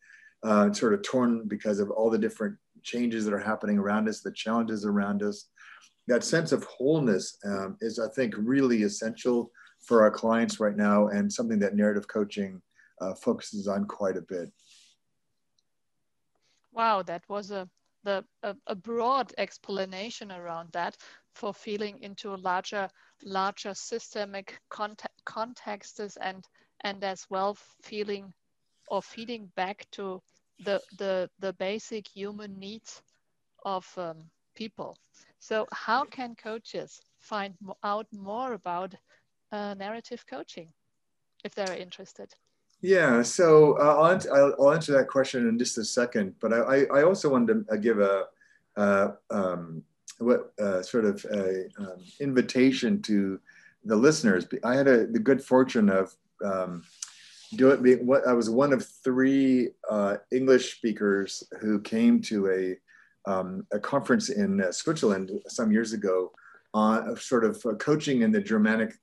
uh, 0.43 0.71
sort 0.71 0.93
of 0.93 1.01
torn 1.01 1.47
because 1.47 1.79
of 1.79 1.91
all 1.91 2.09
the 2.09 2.17
different 2.17 2.55
changes 2.81 3.25
that 3.25 3.33
are 3.33 3.39
happening 3.39 3.77
around 3.77 4.07
us, 4.07 4.21
the 4.21 4.31
challenges 4.31 4.85
around 4.85 5.21
us. 5.21 5.49
That 6.07 6.23
sense 6.23 6.53
of 6.53 6.63
wholeness 6.63 7.37
um, 7.45 7.75
is, 7.81 7.99
I 7.99 8.07
think, 8.15 8.33
really 8.37 8.83
essential 8.83 9.51
for 9.85 10.01
our 10.01 10.11
clients 10.11 10.59
right 10.59 10.75
now, 10.75 11.07
and 11.07 11.31
something 11.31 11.59
that 11.59 11.75
narrative 11.75 12.07
coaching 12.07 12.61
uh, 13.01 13.13
focuses 13.15 13.67
on 13.67 13.85
quite 13.85 14.17
a 14.17 14.21
bit. 14.21 14.49
Wow, 16.79 17.01
that 17.03 17.27
was 17.27 17.51
a 17.51 17.67
the 18.05 18.23
a, 18.41 18.55
a, 18.67 18.73
broad 18.73 19.33
explanation 19.37 20.31
around 20.31 20.69
that 20.71 20.95
for 21.35 21.53
feeling 21.53 22.01
into 22.01 22.33
larger 22.37 22.89
larger 23.21 23.73
systemic 23.73 24.57
context, 24.69 25.25
contexts 25.25 26.15
and 26.15 26.47
and 26.79 27.03
as 27.03 27.25
well 27.29 27.57
feeling 27.81 28.33
or 28.87 29.01
feeding 29.01 29.51
back 29.57 29.87
to 29.91 30.21
the 30.63 30.81
the 30.97 31.29
the 31.39 31.51
basic 31.51 32.07
human 32.07 32.57
needs 32.57 33.01
of 33.65 33.85
um, 33.97 34.29
people. 34.55 34.95
So 35.39 35.67
how 35.73 36.05
can 36.05 36.33
coaches 36.33 37.01
find 37.19 37.55
out 37.83 38.07
more 38.13 38.53
about 38.53 38.95
uh, 39.51 39.73
narrative 39.73 40.25
coaching 40.25 40.71
if 41.43 41.53
they're 41.53 41.75
interested 41.75 42.33
yeah, 42.81 43.21
so 43.23 43.77
uh, 43.77 44.17
I'll, 44.33 44.55
I'll, 44.59 44.71
answer 44.71 44.93
that 44.93 45.09
question 45.09 45.47
in 45.49 45.59
just 45.59 45.77
a 45.77 45.83
second, 45.83 46.35
but 46.39 46.53
I, 46.53 46.85
I 46.85 47.03
also 47.03 47.29
wanted 47.29 47.67
to 47.67 47.73
uh, 47.73 47.75
give 47.75 47.99
a, 47.99 48.25
uh, 48.77 49.11
um, 49.29 49.83
what 50.19 50.53
uh, 50.61 50.81
sort 50.81 51.03
of 51.03 51.25
a, 51.25 51.65
um, 51.77 51.97
invitation 52.21 53.01
to 53.01 53.39
the 53.83 53.95
listeners. 53.95 54.47
I 54.63 54.75
had 54.75 54.87
a, 54.87 55.07
the 55.07 55.19
good 55.19 55.43
fortune 55.43 55.89
of 55.89 56.15
um, 56.43 56.83
doing 57.55 57.83
being 57.83 58.07
what 58.07 58.25
I 58.25 58.31
was 58.31 58.49
one 58.49 58.71
of 58.71 58.87
three 59.03 59.71
uh, 59.89 60.17
English 60.31 60.77
speakers 60.77 61.43
who 61.59 61.81
came 61.81 62.21
to 62.23 62.49
a 62.49 63.29
um, 63.29 63.67
a 63.73 63.79
conference 63.79 64.29
in 64.29 64.61
uh, 64.61 64.71
Switzerland 64.71 65.31
some 65.47 65.71
years 65.73 65.91
ago 65.91 66.31
on 66.73 67.17
sort 67.17 67.43
of 67.43 67.61
coaching 67.79 68.21
in 68.21 68.31
the 68.31 68.41
Germanic 68.41 68.93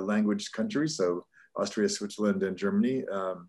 language 0.00 0.52
countries. 0.52 0.96
So 0.96 1.26
Austria, 1.56 1.88
Switzerland, 1.88 2.42
and 2.42 2.56
Germany. 2.56 3.04
Um, 3.08 3.48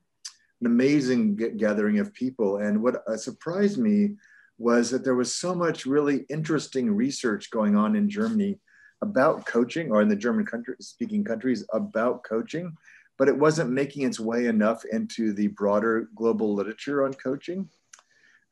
an 0.62 0.68
amazing 0.68 1.36
gathering 1.58 2.00
of 2.00 2.14
people. 2.14 2.58
And 2.58 2.82
what 2.82 3.04
uh, 3.08 3.18
surprised 3.18 3.78
me 3.78 4.16
was 4.58 4.90
that 4.90 5.04
there 5.04 5.16
was 5.16 5.36
so 5.36 5.54
much 5.54 5.86
really 5.86 6.26
interesting 6.30 6.96
research 6.96 7.52
going 7.52 7.76
on 7.76 7.96
in 7.96 8.10
Germany 8.10 8.58
about 9.02 9.46
coaching, 9.46 9.92
or 9.92 10.02
in 10.02 10.08
the 10.08 10.16
German 10.16 10.46
country, 10.46 10.76
speaking 10.80 11.24
countries 11.24 11.66
about 11.74 12.24
coaching, 12.24 12.76
but 13.18 13.28
it 13.28 13.38
wasn't 13.38 13.70
making 13.70 14.06
its 14.06 14.20
way 14.20 14.46
enough 14.46 14.84
into 14.86 15.34
the 15.34 15.48
broader 15.48 16.10
global 16.16 16.54
literature 16.54 17.06
on 17.06 17.14
coaching. 17.14 17.70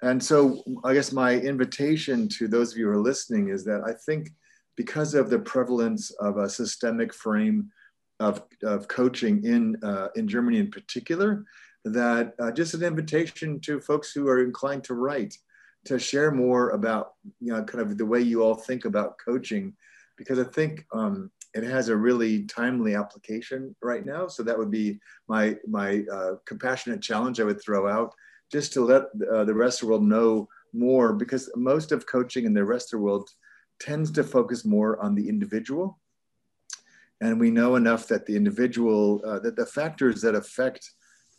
And 0.01 0.21
so, 0.21 0.61
I 0.83 0.93
guess 0.93 1.13
my 1.13 1.39
invitation 1.39 2.27
to 2.29 2.49
those 2.49 2.73
of 2.73 2.77
you 2.77 2.87
who 2.87 2.91
are 2.91 2.97
listening 2.97 3.47
is 3.49 3.63
that 3.63 3.83
I 3.85 3.93
think 4.05 4.31
because 4.75 5.13
of 5.13 5.29
the 5.29 5.39
prevalence 5.39 6.11
of 6.11 6.37
a 6.37 6.49
systemic 6.49 7.13
frame 7.13 7.71
of, 8.19 8.43
of 8.63 8.87
coaching 8.87 9.43
in, 9.43 9.77
uh, 9.83 10.09
in 10.15 10.27
Germany 10.27 10.59
in 10.59 10.71
particular, 10.71 11.45
that 11.85 12.33
uh, 12.39 12.51
just 12.51 12.73
an 12.73 12.83
invitation 12.83 13.59
to 13.61 13.79
folks 13.79 14.11
who 14.11 14.27
are 14.27 14.43
inclined 14.43 14.83
to 14.85 14.93
write 14.93 15.35
to 15.85 15.99
share 15.99 16.31
more 16.31 16.69
about, 16.69 17.13
you 17.41 17.51
know, 17.51 17.63
kind 17.63 17.81
of 17.81 17.97
the 17.97 18.05
way 18.05 18.21
you 18.21 18.41
all 18.41 18.55
think 18.55 18.85
about 18.85 19.17
coaching, 19.23 19.73
because 20.17 20.39
I 20.39 20.45
think 20.45 20.85
um, 20.93 21.29
it 21.53 21.63
has 21.63 21.89
a 21.89 21.95
really 21.95 22.43
timely 22.43 22.95
application 22.95 23.75
right 23.81 24.05
now. 24.05 24.27
So 24.27 24.43
that 24.43 24.57
would 24.57 24.71
be 24.71 24.99
my, 25.27 25.57
my 25.67 26.03
uh, 26.11 26.35
compassionate 26.45 27.01
challenge 27.01 27.39
I 27.39 27.43
would 27.43 27.61
throw 27.61 27.89
out 27.89 28.13
just 28.51 28.71
to 28.73 28.85
let 28.85 29.03
uh, 29.31 29.43
the 29.43 29.53
rest 29.53 29.81
of 29.81 29.87
the 29.87 29.91
world 29.91 30.03
know 30.03 30.47
more 30.73 31.13
because 31.13 31.49
most 31.55 31.91
of 31.91 32.05
coaching 32.05 32.45
in 32.45 32.53
the 32.53 32.63
rest 32.63 32.93
of 32.93 32.99
the 32.99 33.03
world 33.03 33.29
tends 33.79 34.09
to 34.11 34.23
focus 34.23 34.63
more 34.63 34.99
on 35.01 35.15
the 35.15 35.27
individual 35.27 35.99
and 37.23 37.39
we 37.39 37.49
know 37.49 37.77
enough 37.77 38.07
that 38.07 38.25
the 38.25 38.35
individual, 38.35 39.21
uh, 39.25 39.39
that 39.39 39.55
the 39.55 39.65
factors 39.65 40.21
that 40.21 40.35
affect 40.35 40.91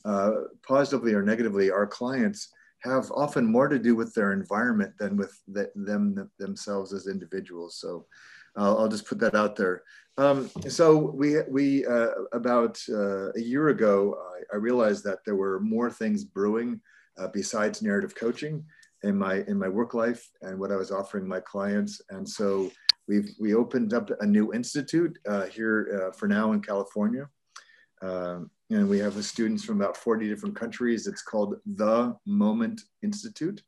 uh, 0.06 0.30
positively 0.66 1.12
or 1.12 1.22
negatively 1.22 1.70
our 1.70 1.86
clients 1.86 2.48
have 2.80 3.10
often 3.12 3.44
more 3.44 3.68
to 3.68 3.78
do 3.78 3.94
with 3.94 4.14
their 4.14 4.32
environment 4.32 4.92
than 4.98 5.16
with 5.16 5.38
the, 5.46 5.70
them 5.74 6.30
themselves 6.38 6.92
as 6.92 7.06
individuals. 7.06 7.76
So 7.78 8.06
I'll, 8.56 8.78
I'll, 8.78 8.88
just 8.88 9.06
put 9.06 9.18
that 9.20 9.34
out 9.34 9.56
there. 9.56 9.82
Um, 10.16 10.50
so 10.68 10.96
we, 10.96 11.42
we 11.48 11.84
uh, 11.86 12.08
about 12.32 12.80
uh, 12.88 13.32
a 13.32 13.40
year 13.40 13.68
ago, 13.68 14.16
I, 14.52 14.54
I, 14.54 14.58
realized 14.58 15.04
that 15.04 15.18
there 15.24 15.36
were 15.36 15.60
more 15.60 15.90
things 15.90 16.24
brewing 16.24 16.80
uh, 17.18 17.28
besides 17.28 17.82
narrative 17.82 18.14
coaching 18.14 18.64
in 19.02 19.16
my 19.16 19.44
in 19.48 19.58
my 19.58 19.68
work 19.68 19.92
life 19.92 20.30
and 20.42 20.58
what 20.58 20.72
I 20.72 20.76
was 20.76 20.90
offering 20.90 21.26
my 21.26 21.40
clients. 21.40 22.00
And 22.10 22.28
so 22.28 22.70
We've 23.06 23.30
we 23.38 23.54
opened 23.54 23.92
up 23.92 24.11
a 24.20 24.26
new 24.26 24.54
institute 24.54 25.18
uh, 25.28 25.44
here 25.46 26.08
uh, 26.08 26.12
for 26.12 26.26
now 26.26 26.52
in 26.52 26.61
California, 26.61 27.28
um, 28.02 28.50
and 28.70 28.88
we 28.88 28.99
have 28.99 29.23
students 29.25 29.64
from 29.64 29.80
about 29.80 29.96
40 29.96 30.28
different 30.28 30.56
countries. 30.56 31.06
It's 31.06 31.23
called 31.23 31.54
the 31.66 32.16
Moment 32.26 32.80
Institute, 33.02 33.62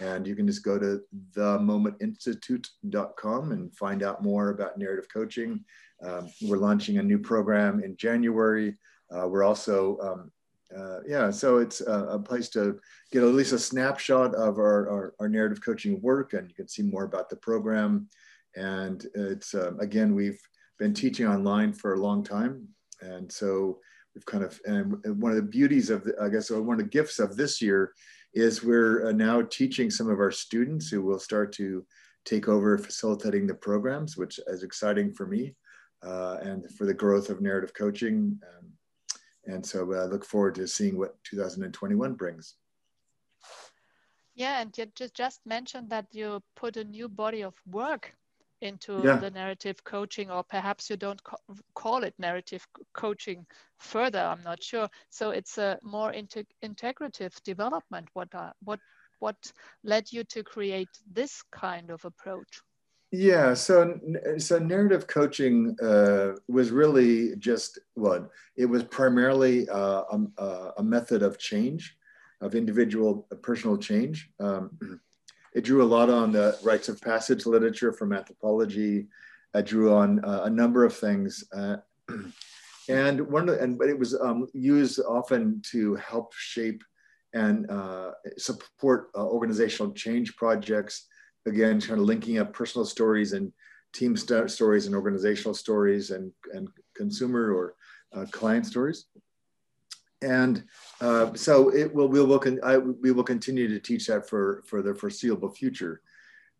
and 0.00 0.26
you 0.26 0.34
can 0.34 0.46
just 0.46 0.64
go 0.64 0.78
to 0.78 1.00
themomentinstitute.com 1.36 3.52
and 3.52 3.76
find 3.76 4.02
out 4.02 4.24
more 4.24 4.50
about 4.50 4.78
narrative 4.78 5.06
coaching. 5.12 5.62
Um, 6.02 6.30
we're 6.42 6.56
launching 6.56 6.96
a 6.98 7.02
new 7.02 7.18
program 7.18 7.84
in 7.84 7.96
January. 7.96 8.76
Uh, 9.14 9.28
we're 9.28 9.44
also 9.44 9.98
um, 10.00 10.32
uh, 10.76 10.98
yeah, 11.06 11.30
so 11.30 11.58
it's 11.58 11.80
a, 11.80 11.92
a, 11.92 12.18
place 12.18 12.48
to 12.48 12.78
get 13.10 13.24
at 13.24 13.34
least 13.34 13.52
a 13.52 13.58
snapshot 13.58 14.34
of 14.36 14.58
our, 14.58 14.88
our, 14.88 15.14
our, 15.18 15.28
narrative 15.28 15.60
coaching 15.64 16.00
work, 16.00 16.32
and 16.32 16.48
you 16.48 16.54
can 16.54 16.68
see 16.68 16.82
more 16.82 17.02
about 17.02 17.28
the 17.28 17.34
program. 17.34 18.08
And 18.56 19.04
it's, 19.14 19.54
um, 19.54 19.78
again, 19.80 20.14
we've 20.14 20.40
been 20.78 20.94
teaching 20.94 21.26
online 21.26 21.72
for 21.72 21.94
a 21.94 22.00
long 22.00 22.24
time. 22.24 22.66
And 23.00 23.30
so 23.30 23.78
we've 24.14 24.26
kind 24.26 24.44
of, 24.44 24.58
and 24.64 24.96
one 25.20 25.30
of 25.30 25.36
the 25.36 25.42
beauties 25.42 25.90
of, 25.90 26.04
the, 26.04 26.14
I 26.20 26.28
guess, 26.28 26.50
one 26.50 26.80
of 26.80 26.84
the 26.84 26.90
gifts 26.90 27.18
of 27.18 27.36
this 27.36 27.62
year 27.62 27.92
is 28.34 28.62
we're 28.62 29.08
uh, 29.08 29.12
now 29.12 29.42
teaching 29.42 29.90
some 29.90 30.08
of 30.08 30.20
our 30.20 30.30
students 30.30 30.88
who 30.88 31.02
will 31.02 31.18
start 31.18 31.52
to 31.54 31.84
take 32.24 32.48
over 32.48 32.78
facilitating 32.78 33.46
the 33.46 33.54
programs, 33.54 34.16
which 34.16 34.38
is 34.46 34.62
exciting 34.62 35.12
for 35.12 35.26
me 35.26 35.54
uh, 36.02 36.36
and 36.42 36.70
for 36.76 36.86
the 36.86 36.94
growth 36.94 37.30
of 37.30 37.40
narrative 37.40 37.72
coaching. 37.74 38.38
Um, 38.48 38.72
and 39.46 39.64
so 39.64 39.92
I 39.94 40.04
look 40.04 40.24
forward 40.24 40.54
to 40.56 40.66
seeing 40.66 40.98
what 40.98 41.16
2021 41.24 42.14
brings. 42.14 42.54
Yeah, 44.34 44.60
and 44.60 44.76
you 44.78 44.86
just 45.14 45.40
mentioned 45.44 45.90
that 45.90 46.06
you 46.12 46.42
put 46.56 46.76
a 46.76 46.84
new 46.84 47.08
body 47.08 47.42
of 47.42 47.54
work 47.66 48.14
into 48.60 49.00
yeah. 49.04 49.16
the 49.16 49.30
narrative 49.30 49.82
coaching 49.84 50.30
or 50.30 50.42
perhaps 50.42 50.90
you 50.90 50.96
don't 50.96 51.22
co 51.22 51.36
call 51.74 52.04
it 52.04 52.14
narrative 52.18 52.66
coaching 52.92 53.46
further 53.78 54.20
i'm 54.20 54.42
not 54.42 54.62
sure. 54.62 54.88
So 55.10 55.30
it's 55.30 55.58
a 55.58 55.78
more 55.82 56.12
integrative 56.12 57.42
development 57.42 58.08
what 58.12 58.34
uh, 58.34 58.52
what 58.62 58.80
what 59.18 59.36
led 59.84 60.12
you 60.12 60.24
to 60.24 60.42
create 60.42 60.88
this 61.10 61.42
kind 61.52 61.90
of 61.90 62.04
approach? 62.04 62.62
Yeah 63.12 63.54
so 63.54 63.98
so 64.38 64.58
narrative 64.58 65.06
coaching 65.06 65.76
uh, 65.82 66.32
was 66.48 66.70
really 66.70 67.36
just 67.36 67.78
what 67.94 68.30
it 68.56 68.66
was 68.66 68.84
primarily 68.84 69.68
uh, 69.68 70.02
a, 70.38 70.72
a, 70.78 70.82
method 70.82 71.22
of 71.22 71.36
change 71.36 71.96
of 72.40 72.54
individual 72.54 73.26
personal 73.42 73.76
change. 73.76 74.30
Um, 74.38 75.00
it 75.54 75.64
drew 75.64 75.82
a 75.82 75.84
lot 75.84 76.10
on 76.10 76.32
the 76.32 76.58
rites 76.62 76.88
of 76.88 77.00
passage 77.00 77.46
literature 77.46 77.92
from 77.92 78.12
anthropology. 78.12 79.08
It 79.54 79.66
drew 79.66 79.92
on 79.92 80.24
uh, 80.24 80.42
a 80.44 80.50
number 80.50 80.84
of 80.84 80.96
things. 80.96 81.44
Uh, 81.52 81.76
and 82.88 83.20
one 83.20 83.48
of 83.48 83.56
the, 83.56 83.62
and 83.62 83.78
but 83.78 83.88
it 83.88 83.98
was 83.98 84.14
um, 84.20 84.46
used 84.52 85.00
often 85.00 85.60
to 85.70 85.96
help 85.96 86.32
shape 86.34 86.82
and 87.32 87.70
uh, 87.70 88.12
support 88.38 89.10
uh, 89.16 89.24
organizational 89.24 89.92
change 89.92 90.36
projects. 90.36 91.06
Again, 91.46 91.80
kind 91.80 92.00
of 92.00 92.06
linking 92.06 92.38
up 92.38 92.52
personal 92.52 92.84
stories 92.84 93.32
and 93.32 93.52
team 93.92 94.16
st 94.16 94.50
stories 94.50 94.86
and 94.86 94.94
organizational 94.94 95.54
stories 95.54 96.10
and, 96.10 96.32
and 96.52 96.68
consumer 96.94 97.52
or 97.52 97.74
uh, 98.14 98.26
client 98.30 98.66
stories. 98.66 99.06
And 100.22 100.64
uh, 101.00 101.34
so 101.34 101.70
it 101.70 101.92
will, 101.94 102.08
we 102.08 102.22
will, 102.22 102.42
I, 102.62 102.78
we 102.78 103.12
will 103.12 103.24
continue 103.24 103.68
to 103.68 103.80
teach 103.80 104.06
that 104.06 104.28
for, 104.28 104.62
for 104.66 104.82
the 104.82 104.94
foreseeable 104.94 105.50
future. 105.50 106.02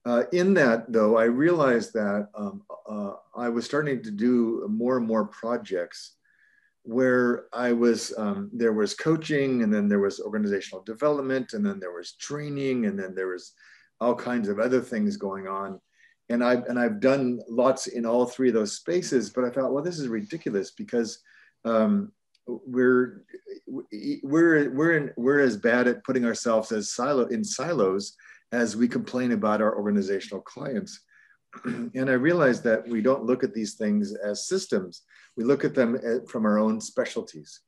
Uh, 0.07 0.25
in 0.33 0.55
that 0.55 0.91
though, 0.91 1.19
I 1.19 1.25
realized 1.25 1.93
that 1.93 2.29
um, 2.35 2.63
uh, 2.89 3.13
I 3.37 3.51
was 3.51 3.67
starting 3.67 4.03
to 4.03 4.11
do 4.11 4.67
more 4.71 4.97
and 4.97 5.07
more 5.07 5.27
projects 5.27 6.15
where 6.85 7.45
I 7.53 7.73
was, 7.73 8.15
um, 8.17 8.51
there 8.55 8.73
was 8.73 8.95
coaching 8.95 9.63
and 9.63 9.73
then 9.73 9.89
there 9.89 9.99
was 9.99 10.21
organizational 10.21 10.83
development 10.85 11.53
and 11.53 11.65
then 11.65 11.79
there 11.79 11.93
was 11.93 12.13
training 12.13 12.87
and 12.87 12.99
then 12.99 13.15
there 13.15 13.29
was 13.29 13.53
all 14.01 14.15
kinds 14.15 14.49
of 14.49 14.59
other 14.59 14.81
things 14.81 15.19
going 15.19 15.47
on. 15.47 15.79
And 16.31 16.43
I've, 16.43 16.65
and 16.65 16.79
I've 16.79 17.01
done 17.01 17.41
lots 17.49 17.89
in 17.89 18.07
all 18.07 18.25
three 18.25 18.49
of 18.49 18.55
those 18.55 18.77
spaces, 18.77 19.29
but 19.29 19.45
I 19.45 19.51
thought, 19.51 19.73
well, 19.73 19.85
this 19.85 19.99
is 19.99 20.09
ridiculous 20.09 20.71
because 20.71 21.19
um, 21.67 22.13
we're 22.67 23.23
we're 23.67 24.71
we're 24.71 24.97
in, 24.97 25.13
we're 25.17 25.41
as 25.41 25.57
bad 25.57 25.87
at 25.87 26.05
putting 26.05 26.25
ourselves 26.25 26.73
as 26.73 26.93
silo 26.93 27.27
in 27.27 27.45
silos 27.45 28.17
as 28.53 28.77
we 28.77 28.89
complain 28.89 29.33
about 29.33 29.61
our 29.61 29.77
organizational 29.77 30.41
clients. 30.41 31.01
and 31.65 32.11
I 32.11 32.15
realized 32.15 32.65
that 32.65 32.87
we 32.87 33.01
don't 33.01 33.25
look 33.25 33.45
at 33.45 33.55
these 33.55 33.75
things 33.75 34.15
as 34.15 34.47
systems. 34.47 35.03
We 35.37 35.45
look 35.45 35.65
at 35.65 35.75
them 35.75 35.99
from 36.29 36.47
our 36.47 36.59
own 36.59 36.81
specialties. 36.81 37.61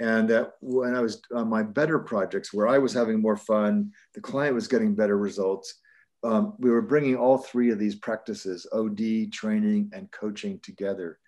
And 0.00 0.28
that 0.30 0.52
when 0.60 0.94
I 0.96 1.00
was 1.00 1.22
on 1.34 1.48
my 1.48 1.62
better 1.62 1.98
projects 1.98 2.52
where 2.52 2.66
I 2.66 2.78
was 2.78 2.92
having 2.92 3.20
more 3.20 3.36
fun, 3.36 3.92
the 4.14 4.20
client 4.20 4.54
was 4.54 4.66
getting 4.66 4.94
better 4.94 5.16
results, 5.16 5.80
um, 6.24 6.54
we 6.58 6.70
were 6.70 6.82
bringing 6.82 7.16
all 7.16 7.38
three 7.38 7.70
of 7.70 7.78
these 7.78 7.96
practices, 7.96 8.66
OD, 8.72 9.32
training, 9.32 9.90
and 9.92 10.10
coaching 10.10 10.58
together 10.62 11.18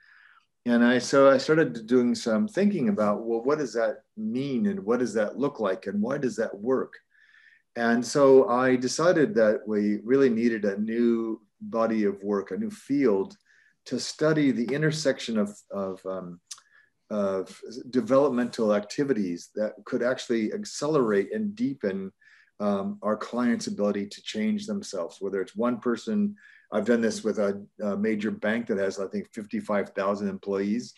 and 0.66 0.85
I 0.85 0.99
so 0.99 1.30
I 1.30 1.38
started 1.38 1.87
doing 1.87 2.14
some 2.14 2.49
thinking 2.49 2.88
about 2.88 3.23
well, 3.23 3.42
what 3.42 3.59
does 3.59 3.75
that 3.75 4.04
mean 4.16 4.66
and 4.66 4.80
what 4.80 5.00
does 5.00 5.14
that 5.14 5.38
look 5.38 5.61
like 5.61 5.87
and 5.87 6.00
why 6.00 6.18
does 6.18 6.37
that 6.37 6.59
work? 6.59 6.94
And 7.76 8.04
so 8.04 8.49
I 8.49 8.76
decided 8.76 9.35
that 9.35 9.66
we 9.66 9.99
really 10.04 10.30
needed 10.30 10.64
a 10.64 10.80
new 10.80 11.40
body 11.61 12.04
of 12.04 12.23
work, 12.23 12.50
a 12.50 12.56
new 12.56 12.71
field 12.71 13.37
to 13.87 13.99
study 13.99 14.50
the 14.50 14.73
intersection 14.73 15.38
of, 15.38 15.59
of, 15.71 16.04
um, 16.06 16.40
of 17.11 17.61
developmental 17.90 18.75
activities 18.75 19.50
that 19.54 19.73
could 19.85 20.02
actually 20.02 20.52
accelerate 20.52 21.35
and 21.35 21.54
deepen 21.54 22.12
um, 22.61 22.99
our 23.02 23.16
clients' 23.16 23.66
ability 23.66 24.06
to 24.06 24.23
change 24.23 24.66
themselves, 24.66 25.21
whether 25.21 25.42
it's 25.42 25.56
one 25.56 25.80
person 25.80 26.37
I've 26.75 26.85
done 26.85 27.00
this 27.00 27.23
with 27.23 27.38
a, 27.38 27.64
a 27.81 27.97
major 27.97 28.33
bank 28.33 28.66
that 28.66 28.78
has, 28.78 28.99
I 28.99 29.07
think, 29.07 29.33
55,000 29.33 30.28
employees 30.28 30.93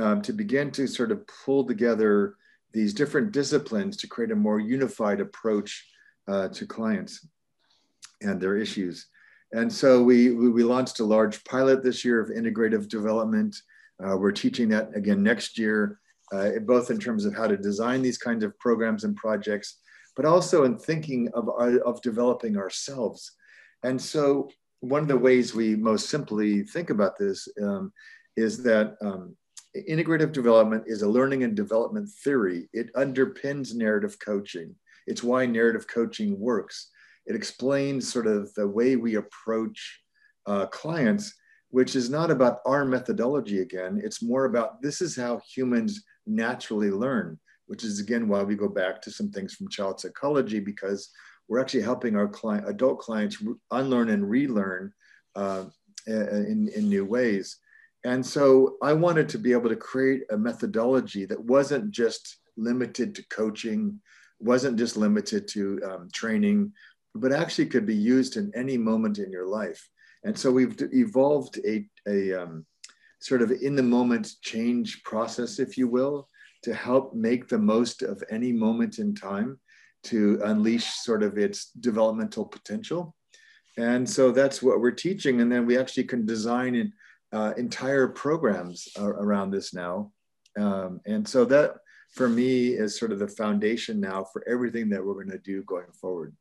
um, 0.00 0.22
to 0.22 0.32
begin 0.32 0.70
to 0.70 0.86
sort 0.86 1.12
of 1.12 1.26
pull 1.44 1.66
together 1.66 2.36
these 2.72 2.94
different 2.94 3.30
disciplines 3.30 3.98
to 3.98 4.06
create 4.06 4.30
a 4.30 4.36
more 4.36 4.58
unified 4.58 5.20
approach 5.20 5.86
uh, 6.28 6.48
to 6.48 6.66
clients 6.66 7.28
and 8.22 8.40
their 8.40 8.56
issues. 8.56 9.08
And 9.52 9.70
so 9.70 10.02
we, 10.02 10.30
we 10.30 10.64
launched 10.64 11.00
a 11.00 11.04
large 11.04 11.44
pilot 11.44 11.82
this 11.82 12.06
year 12.06 12.18
of 12.18 12.30
integrative 12.30 12.88
development. 12.88 13.54
Uh, 14.02 14.16
we're 14.16 14.32
teaching 14.32 14.70
that 14.70 14.96
again 14.96 15.22
next 15.22 15.58
year, 15.58 16.00
uh, 16.32 16.52
both 16.62 16.90
in 16.90 16.98
terms 16.98 17.26
of 17.26 17.36
how 17.36 17.46
to 17.46 17.58
design 17.58 18.00
these 18.00 18.16
kinds 18.16 18.42
of 18.44 18.58
programs 18.58 19.04
and 19.04 19.14
projects, 19.16 19.80
but 20.16 20.24
also 20.24 20.64
in 20.64 20.78
thinking 20.78 21.28
of, 21.34 21.50
of 21.84 22.00
developing 22.00 22.56
ourselves. 22.56 23.32
And 23.82 24.00
so 24.00 24.48
one 24.82 25.02
of 25.02 25.08
the 25.08 25.16
ways 25.16 25.54
we 25.54 25.76
most 25.76 26.10
simply 26.10 26.64
think 26.64 26.90
about 26.90 27.16
this 27.16 27.46
um, 27.62 27.92
is 28.36 28.64
that 28.64 28.96
um, 29.00 29.36
integrative 29.88 30.32
development 30.32 30.82
is 30.86 31.02
a 31.02 31.08
learning 31.08 31.44
and 31.44 31.54
development 31.54 32.08
theory. 32.24 32.68
It 32.72 32.92
underpins 32.94 33.74
narrative 33.74 34.16
coaching. 34.18 34.74
It's 35.06 35.22
why 35.22 35.46
narrative 35.46 35.86
coaching 35.86 36.38
works. 36.38 36.90
It 37.26 37.36
explains 37.36 38.12
sort 38.12 38.26
of 38.26 38.52
the 38.54 38.66
way 38.66 38.96
we 38.96 39.14
approach 39.14 40.00
uh, 40.46 40.66
clients, 40.66 41.32
which 41.70 41.94
is 41.94 42.10
not 42.10 42.32
about 42.32 42.58
our 42.66 42.84
methodology 42.84 43.60
again. 43.60 44.00
It's 44.02 44.20
more 44.20 44.46
about 44.46 44.82
this 44.82 45.00
is 45.00 45.14
how 45.14 45.40
humans 45.48 46.02
naturally 46.26 46.90
learn, 46.90 47.38
which 47.66 47.84
is 47.84 48.00
again 48.00 48.26
why 48.26 48.42
we 48.42 48.56
go 48.56 48.68
back 48.68 49.00
to 49.02 49.12
some 49.12 49.30
things 49.30 49.54
from 49.54 49.68
child 49.68 50.00
psychology 50.00 50.58
because 50.58 51.08
we're 51.48 51.60
actually 51.60 51.82
helping 51.82 52.16
our 52.16 52.28
client, 52.28 52.68
adult 52.68 52.98
clients 52.98 53.42
unlearn 53.70 54.10
and 54.10 54.28
relearn 54.28 54.92
uh, 55.34 55.64
in, 56.06 56.70
in 56.74 56.88
new 56.88 57.04
ways. 57.04 57.58
And 58.04 58.24
so 58.24 58.76
I 58.82 58.92
wanted 58.92 59.28
to 59.30 59.38
be 59.38 59.52
able 59.52 59.68
to 59.68 59.76
create 59.76 60.22
a 60.30 60.36
methodology 60.36 61.24
that 61.26 61.40
wasn't 61.40 61.90
just 61.90 62.38
limited 62.56 63.14
to 63.14 63.26
coaching, 63.28 64.00
wasn't 64.40 64.78
just 64.78 64.96
limited 64.96 65.46
to 65.48 65.80
um, 65.88 66.08
training, 66.12 66.72
but 67.14 67.32
actually 67.32 67.66
could 67.66 67.86
be 67.86 67.94
used 67.94 68.36
in 68.36 68.50
any 68.54 68.76
moment 68.76 69.18
in 69.18 69.30
your 69.30 69.46
life. 69.46 69.88
And 70.24 70.36
so 70.36 70.50
we've 70.50 70.76
evolved 70.92 71.60
a, 71.66 71.86
a 72.08 72.42
um, 72.42 72.66
sort 73.20 73.42
of 73.42 73.50
in 73.50 73.76
the 73.76 73.82
moment 73.82 74.32
change 74.40 75.02
process, 75.04 75.58
if 75.58 75.78
you 75.78 75.86
will, 75.86 76.28
to 76.62 76.74
help 76.74 77.14
make 77.14 77.48
the 77.48 77.58
most 77.58 78.02
of 78.02 78.22
any 78.30 78.52
moment 78.52 78.98
in 78.98 79.14
time 79.14 79.58
to 80.04 80.40
unleash 80.44 80.86
sort 80.86 81.22
of 81.22 81.38
its 81.38 81.70
developmental 81.70 82.44
potential. 82.44 83.14
And 83.76 84.08
so 84.08 84.30
that's 84.30 84.62
what 84.62 84.80
we're 84.80 84.90
teaching. 84.90 85.40
And 85.40 85.50
then 85.50 85.66
we 85.66 85.78
actually 85.78 86.04
can 86.04 86.26
design 86.26 86.74
in, 86.74 86.92
uh, 87.32 87.54
entire 87.56 88.08
programs 88.08 88.88
around 88.98 89.50
this 89.50 89.72
now. 89.72 90.12
Um, 90.58 91.00
and 91.06 91.26
so 91.26 91.44
that 91.46 91.76
for 92.12 92.28
me 92.28 92.68
is 92.68 92.98
sort 92.98 93.12
of 93.12 93.18
the 93.18 93.28
foundation 93.28 94.00
now 94.00 94.24
for 94.24 94.46
everything 94.46 94.90
that 94.90 95.04
we're 95.04 95.14
going 95.14 95.30
to 95.30 95.38
do 95.38 95.62
going 95.62 95.90
forward. 95.92 96.36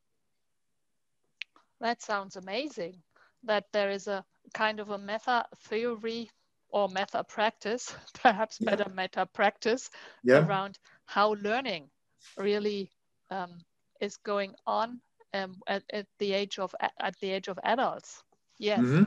That 1.79 2.01
sounds 2.01 2.35
amazing. 2.35 2.97
That 3.43 3.65
there 3.71 3.89
is 3.89 4.07
a 4.07 4.23
kind 4.53 4.79
of 4.79 4.89
a 4.89 4.97
meta 4.97 5.45
theory 5.57 6.29
or 6.69 6.89
meta 6.89 7.23
practice, 7.23 7.95
perhaps 8.21 8.57
yeah. 8.59 8.75
better 8.75 8.89
meta 8.93 9.25
practice 9.25 9.89
yeah. 10.23 10.45
around 10.45 10.77
how 11.05 11.35
learning 11.35 11.89
really 12.37 12.91
um, 13.31 13.57
is 13.99 14.17
going 14.17 14.53
on 14.67 14.99
um, 15.33 15.55
at, 15.67 15.83
at, 15.91 16.05
the 16.19 16.33
age 16.33 16.59
of 16.59 16.75
at 16.99 17.15
the 17.21 17.31
age 17.31 17.47
of 17.47 17.57
adults. 17.63 18.21
Yes. 18.59 18.79
Mm-hmm. 18.79 19.03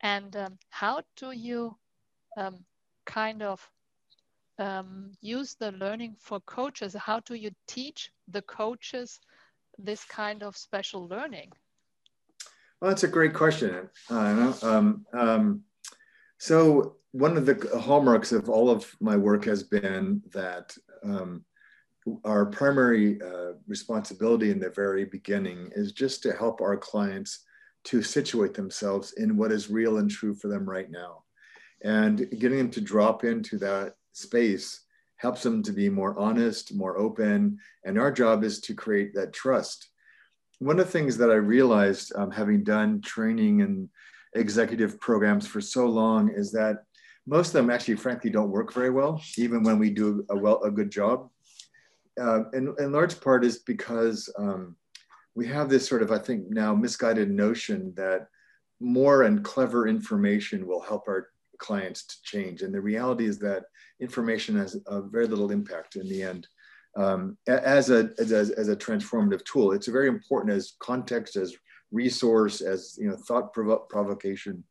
And 0.00 0.34
um, 0.34 0.58
how 0.70 1.02
do 1.16 1.30
you 1.30 1.76
um, 2.36 2.64
kind 3.04 3.42
of 3.42 3.70
um, 4.58 5.12
use 5.20 5.54
the 5.54 5.72
learning 5.72 6.16
for 6.18 6.40
coaches? 6.40 6.94
How 6.94 7.20
do 7.20 7.34
you 7.34 7.50
teach 7.68 8.10
the 8.28 8.42
coaches 8.42 9.20
this 9.78 10.04
kind 10.04 10.42
of 10.42 10.56
special 10.56 11.06
learning? 11.06 11.52
Well, 12.80 12.90
that's 12.90 13.04
a 13.04 13.08
great 13.08 13.34
question. 13.34 13.90
Uh, 14.10 14.52
um, 14.62 15.06
um, 15.12 15.62
so 16.38 16.96
one 17.12 17.36
of 17.36 17.44
the 17.44 17.78
hallmarks 17.78 18.32
of 18.32 18.48
all 18.48 18.70
of 18.70 18.90
my 19.00 19.16
work 19.16 19.44
has 19.44 19.62
been 19.62 20.22
that 20.32 20.74
um, 21.04 21.44
our 22.24 22.46
primary 22.46 23.20
uh, 23.20 23.52
responsibility 23.66 24.50
in 24.50 24.58
the 24.58 24.70
very 24.70 25.04
beginning 25.04 25.70
is 25.74 25.92
just 25.92 26.22
to 26.22 26.32
help 26.32 26.60
our 26.60 26.76
clients 26.76 27.44
to 27.84 28.02
situate 28.02 28.54
themselves 28.54 29.12
in 29.12 29.36
what 29.36 29.52
is 29.52 29.70
real 29.70 29.98
and 29.98 30.10
true 30.10 30.34
for 30.34 30.48
them 30.48 30.68
right 30.68 30.90
now. 30.90 31.22
And 31.82 32.28
getting 32.38 32.58
them 32.58 32.70
to 32.72 32.80
drop 32.80 33.24
into 33.24 33.58
that 33.58 33.94
space 34.12 34.82
helps 35.16 35.42
them 35.42 35.62
to 35.62 35.72
be 35.72 35.88
more 35.88 36.18
honest, 36.18 36.74
more 36.74 36.98
open. 36.98 37.58
And 37.84 37.98
our 37.98 38.10
job 38.10 38.44
is 38.44 38.60
to 38.62 38.74
create 38.74 39.14
that 39.14 39.32
trust. 39.32 39.88
One 40.58 40.78
of 40.78 40.86
the 40.86 40.92
things 40.92 41.16
that 41.18 41.30
I 41.30 41.34
realized, 41.34 42.12
um, 42.16 42.30
having 42.30 42.64
done 42.64 43.00
training 43.00 43.62
and 43.62 43.88
executive 44.34 45.00
programs 45.00 45.46
for 45.46 45.60
so 45.60 45.86
long, 45.86 46.30
is 46.30 46.52
that 46.52 46.84
most 47.26 47.48
of 47.48 47.52
them 47.54 47.70
actually, 47.70 47.96
frankly, 47.96 48.30
don't 48.30 48.50
work 48.50 48.72
very 48.72 48.90
well, 48.90 49.22
even 49.38 49.62
when 49.62 49.78
we 49.78 49.90
do 49.90 50.24
a, 50.30 50.36
well, 50.36 50.62
a 50.62 50.70
good 50.70 50.90
job 50.90 51.30
uh, 52.20 52.42
in, 52.52 52.74
in 52.78 52.92
large 52.92 53.20
part 53.20 53.44
is 53.44 53.58
because 53.58 54.32
um, 54.38 54.76
we 55.34 55.46
have 55.46 55.68
this 55.68 55.88
sort 55.88 56.02
of, 56.02 56.10
I 56.12 56.18
think 56.18 56.44
now 56.50 56.74
misguided 56.74 57.30
notion 57.30 57.92
that 57.96 58.26
more 58.80 59.22
and 59.22 59.44
clever 59.44 59.88
information 59.88 60.66
will 60.66 60.80
help 60.80 61.08
our 61.08 61.28
clients 61.58 62.06
to 62.06 62.16
change. 62.22 62.62
And 62.62 62.74
the 62.74 62.80
reality 62.80 63.26
is 63.26 63.38
that 63.40 63.64
information 64.00 64.56
has 64.56 64.76
a 64.86 65.02
very 65.02 65.26
little 65.26 65.50
impact 65.50 65.96
in 65.96 66.08
the 66.08 66.22
end. 66.22 66.46
Um, 66.96 67.36
as, 67.46 67.90
a, 67.90 68.10
as, 68.18 68.32
as 68.32 68.68
a 68.68 68.76
transformative 68.76 69.44
tool, 69.44 69.72
it's 69.72 69.86
very 69.86 70.08
important 70.08 70.52
as 70.52 70.74
context, 70.80 71.36
as 71.36 71.54
resource, 71.92 72.60
as 72.60 72.96
you 73.00 73.08
know, 73.08 73.16
thought 73.16 73.52
provo 73.52 73.76
provocation. 73.88 74.64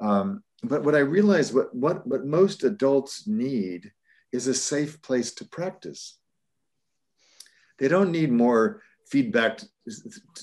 Um, 0.00 0.42
but 0.62 0.82
what 0.84 0.94
I 0.94 1.00
realized, 1.00 1.54
what, 1.54 1.74
what, 1.74 2.06
what 2.06 2.24
most 2.24 2.64
adults 2.64 3.26
need 3.26 3.92
is 4.32 4.46
a 4.46 4.54
safe 4.54 5.00
place 5.02 5.32
to 5.34 5.44
practice. 5.44 6.18
They 7.78 7.88
don't 7.88 8.12
need 8.12 8.32
more 8.32 8.82
feedback 9.10 9.60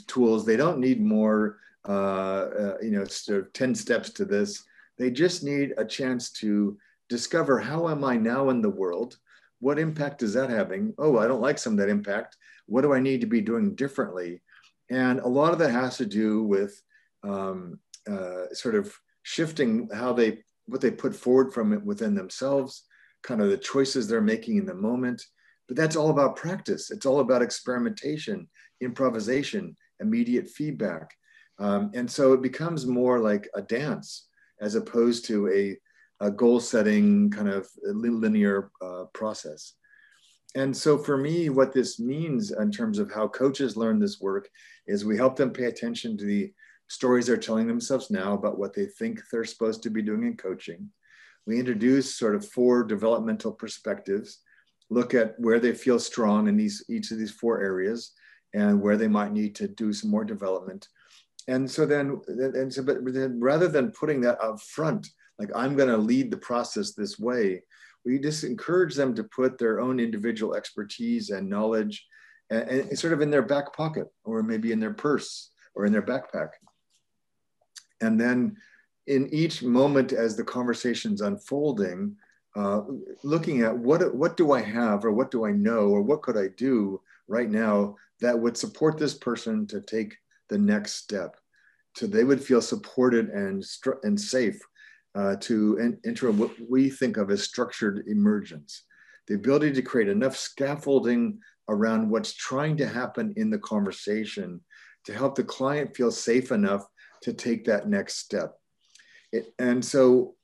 tools. 0.08 0.46
They 0.46 0.58
don't 0.58 0.80
need 0.80 1.02
more 1.02 1.58
uh, 1.88 1.92
uh, 1.92 2.78
you 2.82 2.92
know, 2.92 3.06
sort 3.06 3.40
of 3.40 3.54
10 3.54 3.76
steps 3.76 4.10
to 4.10 4.26
this. 4.26 4.64
They 4.98 5.12
just 5.12 5.44
need 5.44 5.74
a 5.78 5.86
chance 5.86 6.32
to 6.34 6.78
discover 7.10 7.60
how 7.60 7.90
am 7.90 8.04
I 8.04 8.18
now 8.18 8.50
in 8.50 8.62
the 8.62 8.70
world? 8.70 9.18
What 9.60 9.78
impact 9.78 10.24
is 10.24 10.34
that 10.34 10.50
having? 10.50 10.96
Oh, 10.98 11.20
I 11.20 11.28
don't 11.28 11.42
like 11.42 11.60
some 11.60 11.74
of 11.74 11.80
that 11.80 11.90
impact. 11.90 12.38
What 12.66 12.82
do 12.82 12.94
I 12.94 13.00
need 13.00 13.22
to 13.22 13.28
be 13.28 13.42
doing 13.42 13.76
differently? 13.76 14.42
And 14.90 15.20
a 15.20 15.28
lot 15.28 15.54
of 15.54 15.60
that 15.60 15.72
has 15.72 15.98
to 15.98 16.06
do 16.08 16.44
with 16.44 16.82
um, 17.24 17.80
uh, 18.10 18.54
sort 18.54 18.76
of 18.76 18.94
shifting 19.24 19.90
how 19.94 20.14
they 20.14 20.40
what 20.68 20.82
they 20.82 20.90
put 20.90 21.16
forward 21.16 21.54
from 21.54 21.74
it 21.74 21.84
within 21.84 22.16
themselves, 22.16 22.86
kind 23.22 23.40
of 23.40 23.50
the 23.50 23.58
choices 23.58 24.08
they're 24.08 24.22
making 24.22 24.58
in 24.58 24.66
the 24.66 24.74
moment. 24.74 25.24
But 25.68 25.78
that's 25.78 25.96
all 25.96 26.10
about 26.10 26.36
practice. 26.36 26.92
It's 26.92 27.06
all 27.06 27.20
about 27.20 27.42
experimentation, 27.42 28.48
improvisation, 28.82 29.76
immediate 30.00 30.48
feedback. 30.48 31.14
Um, 31.58 31.92
and 31.94 32.10
so 32.10 32.34
it 32.34 32.42
becomes 32.42 32.86
more 32.86 33.20
like 33.20 33.48
a 33.56 33.62
dance 33.62 34.28
as 34.62 34.76
opposed 34.76 35.26
to 35.26 35.50
a, 35.50 36.26
a 36.26 36.32
goal 36.32 36.60
setting 36.60 37.30
kind 37.30 37.50
of 37.50 37.68
linear 37.84 38.72
uh, 38.82 39.06
process. 39.14 39.74
And 40.56 40.76
so 40.76 40.98
for 40.98 41.18
me, 41.18 41.50
what 41.50 41.74
this 41.74 42.00
means 42.00 42.52
in 42.52 42.72
terms 42.72 42.98
of 42.98 43.12
how 43.12 43.28
coaches 43.28 43.76
learn 43.76 44.00
this 44.00 44.22
work 44.22 44.50
is 44.88 45.04
we 45.04 45.18
help 45.18 45.36
them 45.36 45.52
pay 45.52 45.66
attention 45.66 46.18
to 46.18 46.26
the 46.26 46.54
stories 46.88 47.28
they're 47.28 47.38
telling 47.38 47.68
themselves 47.68 48.10
now 48.10 48.34
about 48.34 48.58
what 48.58 48.74
they 48.74 48.86
think 48.86 49.20
they're 49.32 49.44
supposed 49.44 49.84
to 49.84 49.90
be 49.90 50.02
doing 50.02 50.24
in 50.24 50.38
coaching. 50.38 50.90
We 51.46 51.60
introduce 51.60 52.18
sort 52.18 52.36
of 52.36 52.48
four 52.48 52.84
developmental 52.84 53.52
perspectives, 53.52 54.40
look 54.90 55.14
at 55.14 55.40
where 55.40 55.60
they 55.60 55.74
feel 55.74 56.00
strong 56.00 56.48
in 56.48 56.58
these 56.58 56.84
each 56.90 57.12
of 57.12 57.18
these 57.18 57.32
four 57.32 57.62
areas 57.62 58.12
and 58.54 58.82
where 58.82 58.98
they 58.98 59.08
might 59.08 59.34
need 59.34 59.56
to 59.56 59.68
do 59.68 59.92
some 59.92 60.10
more 60.10 60.24
development. 60.24 60.88
And 61.48 61.70
so 61.70 61.86
then, 61.86 62.22
and 62.28 62.74
so, 62.74 62.82
but 62.82 62.98
then 63.06 63.40
rather 63.40 63.68
than 63.68 63.92
putting 63.92 64.22
that 64.22 64.42
up 64.42 64.62
front, 64.62 65.08
like 65.38 65.50
I'm 65.54 65.76
going 65.76 65.90
to 65.90 65.98
lead 65.98 66.32
the 66.32 66.38
process 66.38 66.94
this 66.94 67.20
way, 67.20 67.62
we 68.06 68.18
just 68.20 68.44
encourage 68.44 68.96
them 68.96 69.14
to 69.16 69.24
put 69.24 69.58
their 69.58 69.80
own 69.80 70.00
individual 70.00 70.56
expertise 70.56 71.30
and 71.32 71.50
knowledge 71.50 72.06
and, 72.50 72.70
and 72.70 73.00
sort 73.00 73.14
of 73.14 73.22
in 73.22 73.30
their 73.30 73.42
back 73.42 73.76
pocket 73.76 74.08
or 74.24 74.42
maybe 74.42 74.72
in 74.72 74.80
their 74.80 74.94
purse 74.94 75.52
or 75.76 75.86
in 75.86 75.92
their 75.92 76.02
backpack. 76.02 76.50
And 78.02 78.20
then 78.20 78.56
in 79.08 79.32
each 79.34 79.62
moment 79.62 80.14
as 80.14 80.36
the 80.36 80.44
conversation's 80.44 81.22
unfolding, 81.22 82.16
uh, 82.56 82.82
looking 83.24 83.62
at 83.62 83.78
what, 83.78 84.16
what 84.16 84.38
do 84.38 84.52
I 84.54 84.62
have 84.62 85.04
or 85.04 85.12
what 85.12 85.32
do 85.32 85.46
I 85.46 85.52
know 85.52 85.90
or 85.90 86.02
what 86.02 86.22
could 86.22 86.38
I 86.38 86.48
do 86.56 87.02
right 87.28 87.50
now 87.50 87.96
that 88.22 88.40
would 88.40 88.58
support 88.58 88.98
this 88.98 89.14
person 89.14 89.68
to 89.68 89.82
take 89.82 90.16
the 90.50 90.58
next 90.58 90.94
step. 90.94 91.36
So 91.96 92.08
they 92.08 92.24
would 92.24 92.44
feel 92.44 92.62
supported 92.62 93.30
and, 93.30 93.64
and 94.04 94.20
safe 94.20 94.60
uh, 95.16 95.36
to 95.42 95.98
enter 96.06 96.32
what 96.32 96.52
we 96.70 96.90
think 96.90 97.18
of 97.18 97.32
as 97.32 97.44
structured 97.44 98.06
emergence. 98.08 98.84
The 99.28 99.36
ability 99.36 99.74
to 99.74 99.82
create 99.82 100.10
enough 100.10 100.36
scaffolding 100.36 101.40
around 101.68 102.10
what's 102.10 102.34
trying 102.34 102.78
to 102.78 102.88
happen 102.88 103.34
in 103.38 103.50
the 103.50 103.60
conversation 103.60 104.62
to 105.06 105.14
help 105.14 105.36
the 105.36 105.44
client 105.44 105.96
feel 105.96 106.12
safe 106.12 106.52
enough 106.52 106.86
to 107.24 107.34
take 107.34 107.66
that 107.66 107.90
next 107.90 108.18
step. 108.18 108.56
It, 109.32 109.54
and 109.58 109.84
so, 109.84 110.36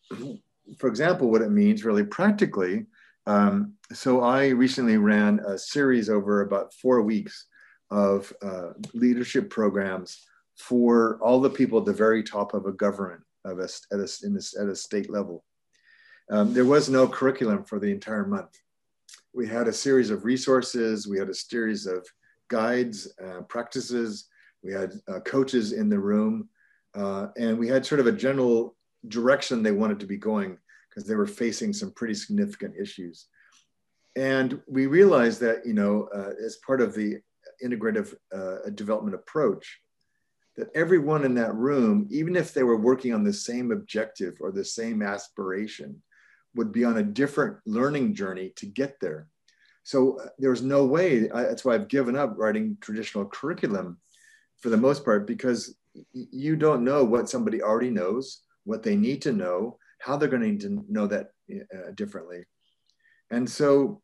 for 0.78 0.88
example, 0.88 1.30
what 1.30 1.42
it 1.42 1.52
means 1.52 1.86
really 1.86 2.04
practically. 2.04 2.86
Um, 3.28 3.74
so 3.94 4.22
I 4.22 4.50
recently 4.50 4.98
ran 4.98 5.40
a 5.40 5.58
series 5.58 6.10
over 6.10 6.42
about 6.42 6.74
four 6.74 7.02
weeks 7.02 7.46
of 7.90 8.32
uh, 8.42 8.70
leadership 8.94 9.50
programs 9.50 10.26
for 10.58 11.20
all 11.22 11.40
the 11.40 11.50
people 11.50 11.80
at 11.80 11.86
the 11.86 11.94
very 11.94 12.24
top 12.24 12.54
of 12.54 12.66
a 12.66 12.72
government 12.72 13.22
of 13.46 13.60
a, 13.60 13.68
at, 13.92 14.00
a, 14.00 14.62
at 14.62 14.68
a 14.68 14.76
state 14.76 15.10
level. 15.10 15.44
Um, 16.30 16.54
there 16.54 16.66
was 16.66 16.90
no 16.90 17.08
curriculum 17.08 17.64
for 17.64 17.80
the 17.80 17.92
entire 17.92 18.26
month. 18.26 18.58
We 19.34 19.48
had 19.48 19.68
a 19.68 19.74
series 19.74 20.10
of 20.10 20.26
resources, 20.26 21.08
we 21.08 21.18
had 21.18 21.30
a 21.30 21.34
series 21.34 21.86
of 21.86 22.06
guides, 22.50 23.12
uh, 23.24 23.42
practices, 23.42 24.28
we 24.64 24.72
had 24.72 24.94
uh, 25.08 25.20
coaches 25.22 25.74
in 25.74 25.90
the 25.90 26.00
room, 26.00 26.50
uh, 26.94 27.28
and 27.38 27.58
we 27.58 27.68
had 27.68 27.86
sort 27.86 28.00
of 28.00 28.08
a 28.08 28.12
general 28.12 28.76
direction 29.08 29.64
they 29.64 29.72
wanted 29.72 30.00
to 30.00 30.06
be 30.06 30.18
going 30.18 30.58
because 30.92 31.08
they 31.08 31.16
were 31.16 31.26
facing 31.26 31.72
some 31.74 31.92
pretty 31.92 32.14
significant 32.14 32.76
issues. 32.80 33.28
And 34.18 34.62
we 34.68 34.88
realized 34.88 35.40
that, 35.40 35.66
you 35.66 35.74
know, 35.74 36.10
uh, 36.14 36.32
as 36.46 36.58
part 36.58 36.82
of 36.82 36.94
the 36.94 37.20
integrative 37.64 38.14
uh, 38.36 38.70
development 38.76 39.16
approach, 39.16 39.80
that 40.58 40.68
everyone 40.76 41.24
in 41.24 41.34
that 41.36 41.56
room, 41.56 42.08
even 42.12 42.36
if 42.36 42.54
they 42.54 42.64
were 42.64 42.76
working 42.76 43.14
on 43.14 43.24
the 43.24 43.32
same 43.32 43.72
objective 43.72 44.36
or 44.42 44.52
the 44.52 44.66
same 44.66 45.02
aspiration, 45.02 46.02
would 46.56 46.74
be 46.74 46.84
on 46.84 46.98
a 46.98 47.04
different 47.04 47.58
learning 47.66 48.14
journey 48.14 48.52
to 48.58 48.66
get 48.66 49.00
there. 49.00 49.28
So 49.84 50.20
uh, 50.20 50.28
there 50.38 50.50
was 50.50 50.62
no 50.62 50.86
way, 50.86 51.32
I, 51.32 51.44
that's 51.44 51.64
why 51.64 51.76
I've 51.76 51.88
given 51.88 52.18
up 52.18 52.34
writing 52.38 52.78
traditional 52.82 53.26
curriculum 53.26 53.98
for 54.60 54.70
the 54.70 54.78
most 54.78 55.06
part, 55.06 55.26
because 55.26 55.74
you 56.14 56.58
don't 56.58 56.84
know 56.84 57.06
what 57.06 57.30
somebody 57.30 57.64
already 57.64 57.90
knows, 57.90 58.42
what 58.66 58.84
they 58.84 58.98
need 58.98 59.22
to 59.22 59.32
know, 59.32 59.78
how 60.02 60.18
they're 60.18 60.30
going 60.30 60.58
to, 60.58 60.68
to 60.68 60.86
know 60.90 61.08
that 61.08 61.32
uh, 61.52 61.92
differently. 61.96 62.46
And 63.30 63.50
so 63.50 64.02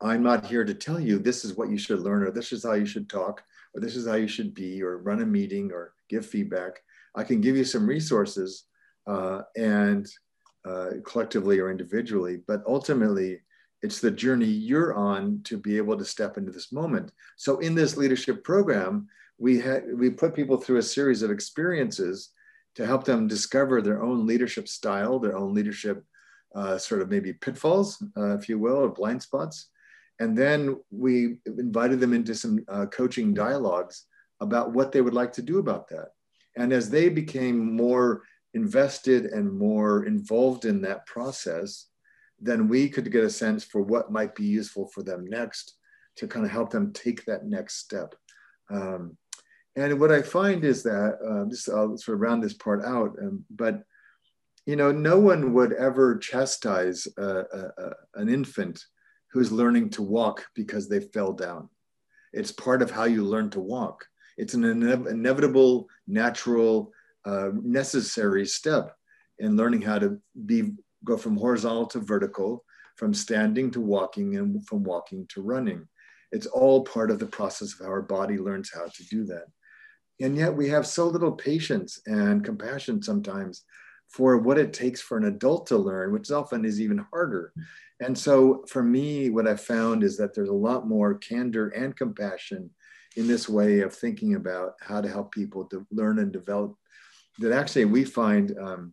I'm 0.00 0.22
not 0.22 0.46
here 0.46 0.64
to 0.64 0.74
tell 0.74 0.98
you 0.98 1.18
this 1.18 1.44
is 1.44 1.56
what 1.56 1.70
you 1.70 1.78
should 1.78 2.00
learn, 2.00 2.22
or 2.22 2.30
this 2.30 2.52
is 2.52 2.64
how 2.64 2.72
you 2.72 2.86
should 2.86 3.08
talk, 3.08 3.42
or 3.74 3.80
this 3.80 3.96
is 3.96 4.06
how 4.06 4.14
you 4.14 4.28
should 4.28 4.54
be, 4.54 4.82
or 4.82 4.98
run 4.98 5.22
a 5.22 5.26
meeting, 5.26 5.70
or 5.72 5.94
give 6.08 6.26
feedback. 6.26 6.80
I 7.14 7.24
can 7.24 7.40
give 7.40 7.56
you 7.56 7.64
some 7.64 7.86
resources 7.86 8.64
uh, 9.06 9.42
and 9.56 10.08
uh, 10.64 10.90
collectively 11.04 11.58
or 11.58 11.70
individually, 11.70 12.40
but 12.46 12.62
ultimately, 12.66 13.40
it's 13.82 14.00
the 14.00 14.10
journey 14.10 14.46
you're 14.46 14.94
on 14.94 15.40
to 15.42 15.58
be 15.58 15.76
able 15.76 15.98
to 15.98 16.04
step 16.04 16.36
into 16.36 16.52
this 16.52 16.70
moment. 16.70 17.10
So, 17.36 17.58
in 17.58 17.74
this 17.74 17.96
leadership 17.96 18.44
program, 18.44 19.08
we 19.38 19.62
we 19.94 20.10
put 20.10 20.34
people 20.34 20.56
through 20.56 20.78
a 20.78 20.82
series 20.82 21.22
of 21.22 21.30
experiences 21.30 22.30
to 22.74 22.86
help 22.86 23.04
them 23.04 23.26
discover 23.26 23.82
their 23.82 24.02
own 24.02 24.26
leadership 24.26 24.68
style, 24.68 25.18
their 25.18 25.36
own 25.36 25.54
leadership 25.54 26.04
uh, 26.54 26.78
sort 26.78 27.02
of 27.02 27.10
maybe 27.10 27.32
pitfalls, 27.32 28.02
uh, 28.16 28.36
if 28.36 28.48
you 28.48 28.58
will, 28.58 28.76
or 28.76 28.88
blind 28.88 29.22
spots. 29.22 29.68
And 30.20 30.36
then 30.36 30.76
we 30.90 31.38
invited 31.46 32.00
them 32.00 32.12
into 32.12 32.34
some 32.34 32.64
uh, 32.68 32.86
coaching 32.86 33.34
dialogues 33.34 34.06
about 34.40 34.72
what 34.72 34.92
they 34.92 35.00
would 35.00 35.14
like 35.14 35.32
to 35.32 35.42
do 35.42 35.58
about 35.58 35.88
that. 35.88 36.08
And 36.56 36.72
as 36.72 36.90
they 36.90 37.08
became 37.08 37.74
more 37.74 38.22
invested 38.54 39.26
and 39.26 39.50
more 39.50 40.04
involved 40.04 40.64
in 40.64 40.82
that 40.82 41.06
process, 41.06 41.88
then 42.38 42.68
we 42.68 42.88
could 42.88 43.10
get 43.10 43.24
a 43.24 43.30
sense 43.30 43.64
for 43.64 43.82
what 43.82 44.12
might 44.12 44.34
be 44.34 44.44
useful 44.44 44.88
for 44.88 45.02
them 45.02 45.24
next 45.28 45.76
to 46.16 46.26
kind 46.26 46.44
of 46.44 46.52
help 46.52 46.70
them 46.70 46.92
take 46.92 47.24
that 47.24 47.46
next 47.46 47.76
step. 47.76 48.14
Um, 48.70 49.16
and 49.76 49.98
what 49.98 50.12
I 50.12 50.22
find 50.22 50.64
is 50.64 50.82
that 50.82 51.18
uh, 51.26 51.48
just 51.48 51.68
I'll 51.68 51.96
sort 51.96 52.16
of 52.16 52.20
round 52.20 52.42
this 52.42 52.54
part 52.54 52.84
out, 52.84 53.16
um, 53.20 53.44
but 53.50 53.82
you 54.66 54.76
know, 54.76 54.92
no 54.92 55.18
one 55.18 55.54
would 55.54 55.72
ever 55.72 56.18
chastise 56.18 57.08
an 57.16 58.28
infant 58.28 58.84
who's 59.32 59.50
learning 59.50 59.90
to 59.90 60.02
walk 60.02 60.44
because 60.54 60.88
they 60.88 61.00
fell 61.00 61.32
down. 61.32 61.68
It's 62.32 62.52
part 62.52 62.82
of 62.82 62.90
how 62.90 63.04
you 63.04 63.24
learn 63.24 63.50
to 63.50 63.60
walk. 63.60 64.04
It's 64.38 64.54
an 64.54 64.64
ine- 64.64 65.06
inevitable, 65.08 65.88
natural, 66.06 66.92
uh, 67.24 67.50
necessary 67.62 68.46
step 68.46 68.94
in 69.38 69.56
learning 69.56 69.82
how 69.82 69.98
to 69.98 70.20
be 70.46 70.72
go 71.04 71.16
from 71.16 71.36
horizontal 71.36 71.86
to 71.86 71.98
vertical, 71.98 72.64
from 72.96 73.12
standing 73.12 73.70
to 73.72 73.80
walking, 73.80 74.36
and 74.36 74.64
from 74.66 74.84
walking 74.84 75.26
to 75.30 75.42
running. 75.42 75.86
It's 76.30 76.46
all 76.46 76.84
part 76.84 77.10
of 77.10 77.18
the 77.18 77.26
process 77.26 77.72
of 77.72 77.80
how 77.80 77.86
our 77.86 78.02
body 78.02 78.38
learns 78.38 78.70
how 78.72 78.86
to 78.86 79.04
do 79.10 79.24
that. 79.26 79.46
And 80.20 80.36
yet 80.36 80.54
we 80.54 80.68
have 80.68 80.86
so 80.86 81.08
little 81.08 81.32
patience 81.32 82.00
and 82.06 82.44
compassion 82.44 83.02
sometimes 83.02 83.64
for 84.08 84.38
what 84.38 84.58
it 84.58 84.72
takes 84.72 85.00
for 85.00 85.16
an 85.16 85.24
adult 85.24 85.66
to 85.68 85.78
learn, 85.78 86.12
which 86.12 86.30
often 86.30 86.64
is 86.64 86.80
even 86.80 86.98
harder. 87.10 87.52
And 88.00 88.16
so 88.16 88.64
for 88.68 88.82
me, 88.82 89.30
what 89.30 89.48
I've 89.48 89.62
found 89.62 90.02
is 90.04 90.16
that 90.18 90.34
there's 90.34 90.48
a 90.48 90.52
lot 90.54 90.86
more 90.86 91.14
candor 91.14 91.68
and 91.68 91.96
compassion 91.96 92.70
in 93.16 93.26
this 93.26 93.48
way 93.48 93.80
of 93.80 93.94
thinking 93.94 94.34
about 94.34 94.74
how 94.80 95.00
to 95.00 95.08
help 95.08 95.32
people 95.32 95.64
to 95.66 95.86
learn 95.90 96.18
and 96.18 96.32
develop 96.32 96.76
that 97.38 97.52
actually 97.52 97.84
we 97.84 98.04
find 98.04 98.56
um, 98.58 98.92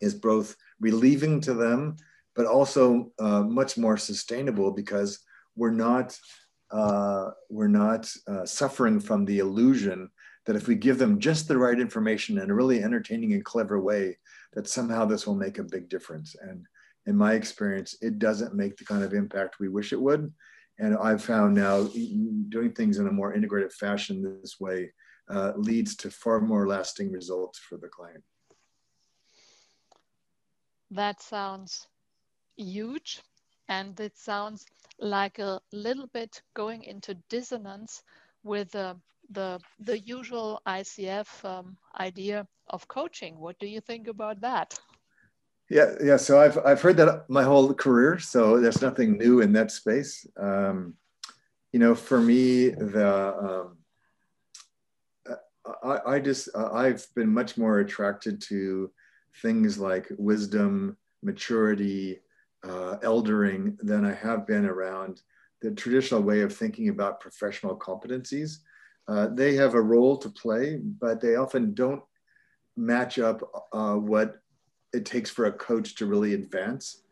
is 0.00 0.14
both 0.14 0.56
relieving 0.80 1.40
to 1.40 1.54
them, 1.54 1.96
but 2.34 2.46
also 2.46 3.12
uh, 3.18 3.42
much 3.42 3.76
more 3.76 3.96
sustainable 3.96 4.70
because 4.70 5.20
we're 5.56 5.70
not 5.70 6.18
uh, 6.70 7.30
we're 7.48 7.68
not 7.68 8.12
uh, 8.26 8.44
suffering 8.44 9.00
from 9.00 9.24
the 9.24 9.38
illusion 9.38 10.10
that 10.46 10.56
if 10.56 10.68
we 10.68 10.74
give 10.74 10.98
them 10.98 11.18
just 11.18 11.48
the 11.48 11.58
right 11.58 11.78
information 11.78 12.38
in 12.38 12.50
a 12.50 12.54
really 12.54 12.82
entertaining 12.82 13.34
and 13.34 13.44
clever 13.44 13.80
way, 13.80 14.16
that 14.54 14.68
somehow 14.68 15.04
this 15.04 15.26
will 15.26 15.34
make 15.34 15.58
a 15.58 15.64
big 15.64 15.88
difference. 15.88 16.34
And 16.40 16.66
in 17.06 17.16
my 17.16 17.34
experience, 17.34 17.96
it 18.00 18.18
doesn't 18.18 18.54
make 18.54 18.76
the 18.76 18.84
kind 18.84 19.04
of 19.04 19.14
impact 19.14 19.60
we 19.60 19.68
wish 19.68 19.92
it 19.92 20.00
would. 20.00 20.32
And 20.78 20.96
I've 20.96 21.22
found 21.22 21.54
now 21.54 21.88
doing 22.48 22.72
things 22.72 22.98
in 22.98 23.06
a 23.06 23.12
more 23.12 23.34
integrated 23.34 23.72
fashion 23.72 24.40
this 24.42 24.58
way 24.58 24.92
uh, 25.28 25.52
leads 25.56 25.94
to 25.96 26.10
far 26.10 26.40
more 26.40 26.66
lasting 26.66 27.12
results 27.12 27.58
for 27.58 27.76
the 27.76 27.88
client. 27.88 28.24
That 30.90 31.20
sounds 31.20 31.86
huge. 32.56 33.20
And 33.70 33.98
it 34.00 34.18
sounds 34.18 34.66
like 34.98 35.38
a 35.38 35.60
little 35.72 36.08
bit 36.08 36.42
going 36.54 36.82
into 36.82 37.14
dissonance 37.30 38.02
with 38.42 38.74
uh, 38.74 38.94
the, 39.30 39.60
the 39.78 39.98
usual 40.00 40.60
ICF 40.66 41.44
um, 41.44 41.76
idea 41.98 42.48
of 42.66 42.86
coaching. 42.88 43.38
What 43.38 43.58
do 43.60 43.68
you 43.68 43.80
think 43.80 44.08
about 44.08 44.40
that? 44.40 44.78
Yeah, 45.70 45.94
yeah. 46.02 46.16
So 46.16 46.40
I've 46.40 46.58
I've 46.66 46.82
heard 46.82 46.96
that 46.96 47.30
my 47.30 47.44
whole 47.44 47.72
career. 47.72 48.18
So 48.18 48.60
there's 48.60 48.82
nothing 48.82 49.16
new 49.16 49.40
in 49.40 49.52
that 49.52 49.70
space. 49.70 50.26
Um, 50.36 50.94
you 51.72 51.78
know, 51.78 51.94
for 51.94 52.20
me, 52.20 52.70
the 52.70 53.68
um, 55.28 55.36
I, 55.84 56.14
I 56.14 56.18
just 56.18 56.48
I've 56.56 57.06
been 57.14 57.32
much 57.32 57.56
more 57.56 57.78
attracted 57.78 58.42
to 58.48 58.90
things 59.42 59.78
like 59.78 60.08
wisdom, 60.18 60.96
maturity, 61.22 62.18
uh, 62.62 62.96
eldering 63.02 63.76
than 63.80 64.04
I 64.04 64.14
have 64.14 64.46
been 64.46 64.66
around 64.66 65.22
the 65.62 65.70
traditional 65.70 66.22
way 66.22 66.40
of 66.40 66.54
thinking 66.54 66.88
about 66.88 67.20
professional 67.20 67.76
competencies. 67.76 68.58
Uh, 69.08 69.28
they 69.28 69.54
have 69.54 69.74
a 69.74 69.80
role 69.80 70.16
to 70.18 70.28
play, 70.28 70.76
but 70.76 71.20
they 71.20 71.36
often 71.36 71.74
don't 71.74 72.02
match 72.76 73.18
up 73.18 73.42
uh, 73.72 73.94
what 73.94 74.36
it 74.92 75.04
takes 75.04 75.30
for 75.30 75.46
a 75.46 75.52
coach 75.52 75.94
to 75.96 76.06
really 76.06 76.34
advance, 76.34 77.02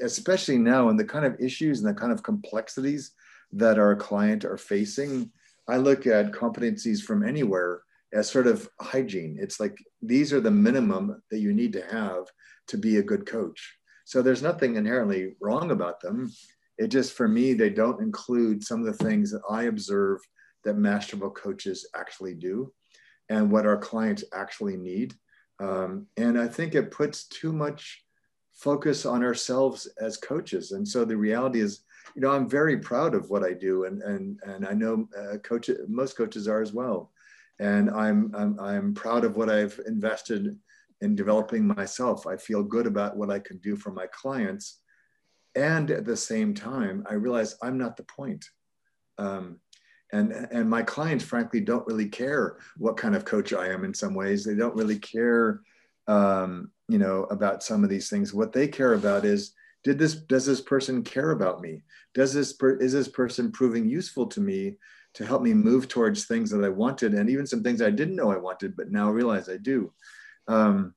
especially 0.00 0.58
now 0.58 0.88
in 0.88 0.96
the 0.96 1.04
kind 1.04 1.24
of 1.24 1.40
issues 1.40 1.80
and 1.80 1.88
the 1.88 2.00
kind 2.00 2.12
of 2.12 2.22
complexities 2.22 3.12
that 3.52 3.78
our 3.78 3.96
client 3.96 4.44
are 4.44 4.56
facing. 4.56 5.30
I 5.68 5.76
look 5.76 6.06
at 6.06 6.32
competencies 6.32 7.00
from 7.02 7.26
anywhere 7.26 7.82
as 8.12 8.30
sort 8.30 8.46
of 8.46 8.68
hygiene. 8.80 9.38
It's 9.40 9.60
like 9.60 9.78
these 10.02 10.32
are 10.32 10.40
the 10.40 10.50
minimum 10.50 11.22
that 11.30 11.38
you 11.38 11.52
need 11.52 11.72
to 11.74 11.82
have 11.82 12.26
to 12.68 12.78
be 12.78 12.96
a 12.96 13.02
good 13.02 13.26
coach. 13.26 13.76
So 14.10 14.22
there's 14.22 14.42
nothing 14.42 14.74
inherently 14.74 15.36
wrong 15.40 15.70
about 15.70 16.00
them. 16.00 16.32
It 16.78 16.88
just, 16.88 17.12
for 17.12 17.28
me, 17.28 17.52
they 17.52 17.70
don't 17.70 18.02
include 18.02 18.64
some 18.64 18.80
of 18.80 18.86
the 18.86 19.04
things 19.04 19.30
that 19.30 19.42
I 19.48 19.64
observe 19.64 20.18
that 20.64 20.74
masterful 20.74 21.30
coaches 21.30 21.88
actually 21.94 22.34
do 22.34 22.72
and 23.28 23.52
what 23.52 23.66
our 23.66 23.78
clients 23.78 24.24
actually 24.32 24.76
need. 24.76 25.14
Um, 25.60 26.08
and 26.16 26.40
I 26.40 26.48
think 26.48 26.74
it 26.74 26.90
puts 26.90 27.28
too 27.28 27.52
much 27.52 28.04
focus 28.50 29.06
on 29.06 29.22
ourselves 29.22 29.86
as 30.00 30.16
coaches. 30.16 30.72
And 30.72 30.86
so 30.86 31.04
the 31.04 31.16
reality 31.16 31.60
is, 31.60 31.84
you 32.16 32.22
know, 32.22 32.32
I'm 32.32 32.48
very 32.48 32.78
proud 32.78 33.14
of 33.14 33.30
what 33.30 33.44
I 33.44 33.52
do, 33.52 33.84
and 33.84 34.02
and 34.02 34.40
and 34.42 34.66
I 34.66 34.72
know 34.72 35.06
uh, 35.16 35.36
coach 35.36 35.70
most 35.86 36.16
coaches 36.16 36.48
are 36.48 36.60
as 36.60 36.72
well. 36.72 37.12
And 37.60 37.88
I'm, 37.90 38.34
I'm 38.34 38.58
I'm 38.58 38.94
proud 38.94 39.24
of 39.24 39.36
what 39.36 39.48
I've 39.48 39.78
invested 39.86 40.58
in 41.00 41.14
developing 41.14 41.66
myself. 41.66 42.26
I 42.26 42.36
feel 42.36 42.62
good 42.62 42.86
about 42.86 43.16
what 43.16 43.30
I 43.30 43.38
can 43.38 43.58
do 43.58 43.76
for 43.76 43.90
my 43.90 44.06
clients. 44.06 44.80
And 45.54 45.90
at 45.90 46.04
the 46.04 46.16
same 46.16 46.54
time, 46.54 47.04
I 47.08 47.14
realize 47.14 47.56
I'm 47.62 47.78
not 47.78 47.96
the 47.96 48.04
point. 48.04 48.44
Um, 49.18 49.58
and, 50.12 50.32
and 50.32 50.68
my 50.68 50.82
clients, 50.82 51.24
frankly, 51.24 51.60
don't 51.60 51.86
really 51.86 52.08
care 52.08 52.58
what 52.76 52.96
kind 52.96 53.14
of 53.14 53.24
coach 53.24 53.52
I 53.52 53.68
am 53.68 53.84
in 53.84 53.94
some 53.94 54.14
ways. 54.14 54.44
They 54.44 54.54
don't 54.54 54.76
really 54.76 54.98
care, 54.98 55.62
um, 56.08 56.70
you 56.88 56.98
know, 56.98 57.24
about 57.24 57.62
some 57.62 57.84
of 57.84 57.90
these 57.90 58.10
things. 58.10 58.34
What 58.34 58.52
they 58.52 58.66
care 58.66 58.94
about 58.94 59.24
is, 59.24 59.52
did 59.82 59.98
this, 59.98 60.14
does 60.14 60.44
this 60.44 60.60
person 60.60 61.02
care 61.02 61.30
about 61.30 61.60
me? 61.60 61.82
Does 62.12 62.34
this, 62.34 62.52
per, 62.52 62.76
is 62.76 62.92
this 62.92 63.08
person 63.08 63.50
proving 63.52 63.88
useful 63.88 64.26
to 64.26 64.40
me 64.40 64.76
to 65.14 65.24
help 65.24 65.42
me 65.42 65.54
move 65.54 65.88
towards 65.88 66.24
things 66.24 66.50
that 66.50 66.64
I 66.64 66.68
wanted 66.68 67.14
and 67.14 67.30
even 67.30 67.46
some 67.46 67.62
things 67.62 67.80
I 67.80 67.90
didn't 67.90 68.16
know 68.16 68.30
I 68.30 68.36
wanted, 68.36 68.76
but 68.76 68.90
now 68.90 69.10
realize 69.10 69.48
I 69.48 69.56
do. 69.56 69.92
Um, 70.50 70.94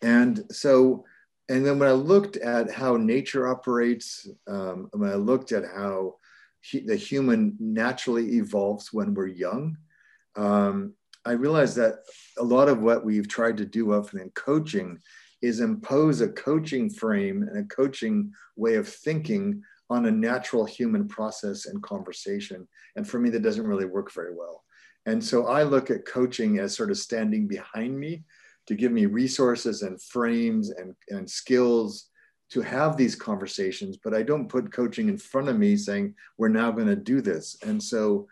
and 0.00 0.44
so, 0.50 1.04
and 1.48 1.66
then 1.66 1.78
when 1.78 1.88
I 1.88 1.92
looked 1.92 2.36
at 2.36 2.70
how 2.70 2.96
nature 2.96 3.48
operates, 3.48 4.28
um, 4.46 4.88
when 4.92 5.10
I 5.10 5.16
looked 5.16 5.50
at 5.50 5.64
how 5.64 6.14
he, 6.60 6.80
the 6.80 6.96
human 6.96 7.56
naturally 7.58 8.36
evolves 8.36 8.92
when 8.92 9.12
we're 9.12 9.26
young, 9.26 9.76
um, 10.36 10.94
I 11.24 11.32
realized 11.32 11.76
that 11.76 11.96
a 12.38 12.44
lot 12.44 12.68
of 12.68 12.80
what 12.80 13.04
we've 13.04 13.28
tried 13.28 13.56
to 13.58 13.66
do 13.66 13.92
often 13.92 14.20
in 14.20 14.30
coaching 14.30 14.98
is 15.42 15.60
impose 15.60 16.20
a 16.20 16.28
coaching 16.28 16.88
frame 16.88 17.42
and 17.42 17.58
a 17.58 17.74
coaching 17.74 18.32
way 18.56 18.76
of 18.76 18.88
thinking 18.88 19.62
on 19.90 20.06
a 20.06 20.10
natural 20.10 20.64
human 20.64 21.08
process 21.08 21.66
and 21.66 21.82
conversation. 21.82 22.68
And 22.94 23.06
for 23.06 23.18
me, 23.18 23.30
that 23.30 23.42
doesn't 23.42 23.66
really 23.66 23.86
work 23.86 24.12
very 24.12 24.34
well. 24.34 24.62
And 25.06 25.22
so 25.22 25.48
I 25.48 25.64
look 25.64 25.90
at 25.90 26.06
coaching 26.06 26.58
as 26.58 26.76
sort 26.76 26.90
of 26.90 26.98
standing 26.98 27.48
behind 27.48 27.98
me 27.98 28.22
to 28.70 28.76
give 28.76 28.92
me 28.92 29.04
resources 29.06 29.82
and 29.82 30.00
frames 30.00 30.70
and, 30.70 30.94
and 31.08 31.28
skills 31.28 32.08
to 32.50 32.60
have 32.60 32.96
these 32.96 33.16
conversations, 33.16 33.96
but 33.96 34.14
I 34.14 34.22
don't 34.22 34.48
put 34.48 34.72
coaching 34.72 35.08
in 35.08 35.18
front 35.18 35.48
of 35.48 35.58
me 35.58 35.76
saying, 35.76 36.14
we're 36.38 36.50
now 36.50 36.70
going 36.70 36.86
to 36.86 36.94
do 36.94 37.20
this. 37.20 37.56
And 37.66 37.82
so 37.82 38.28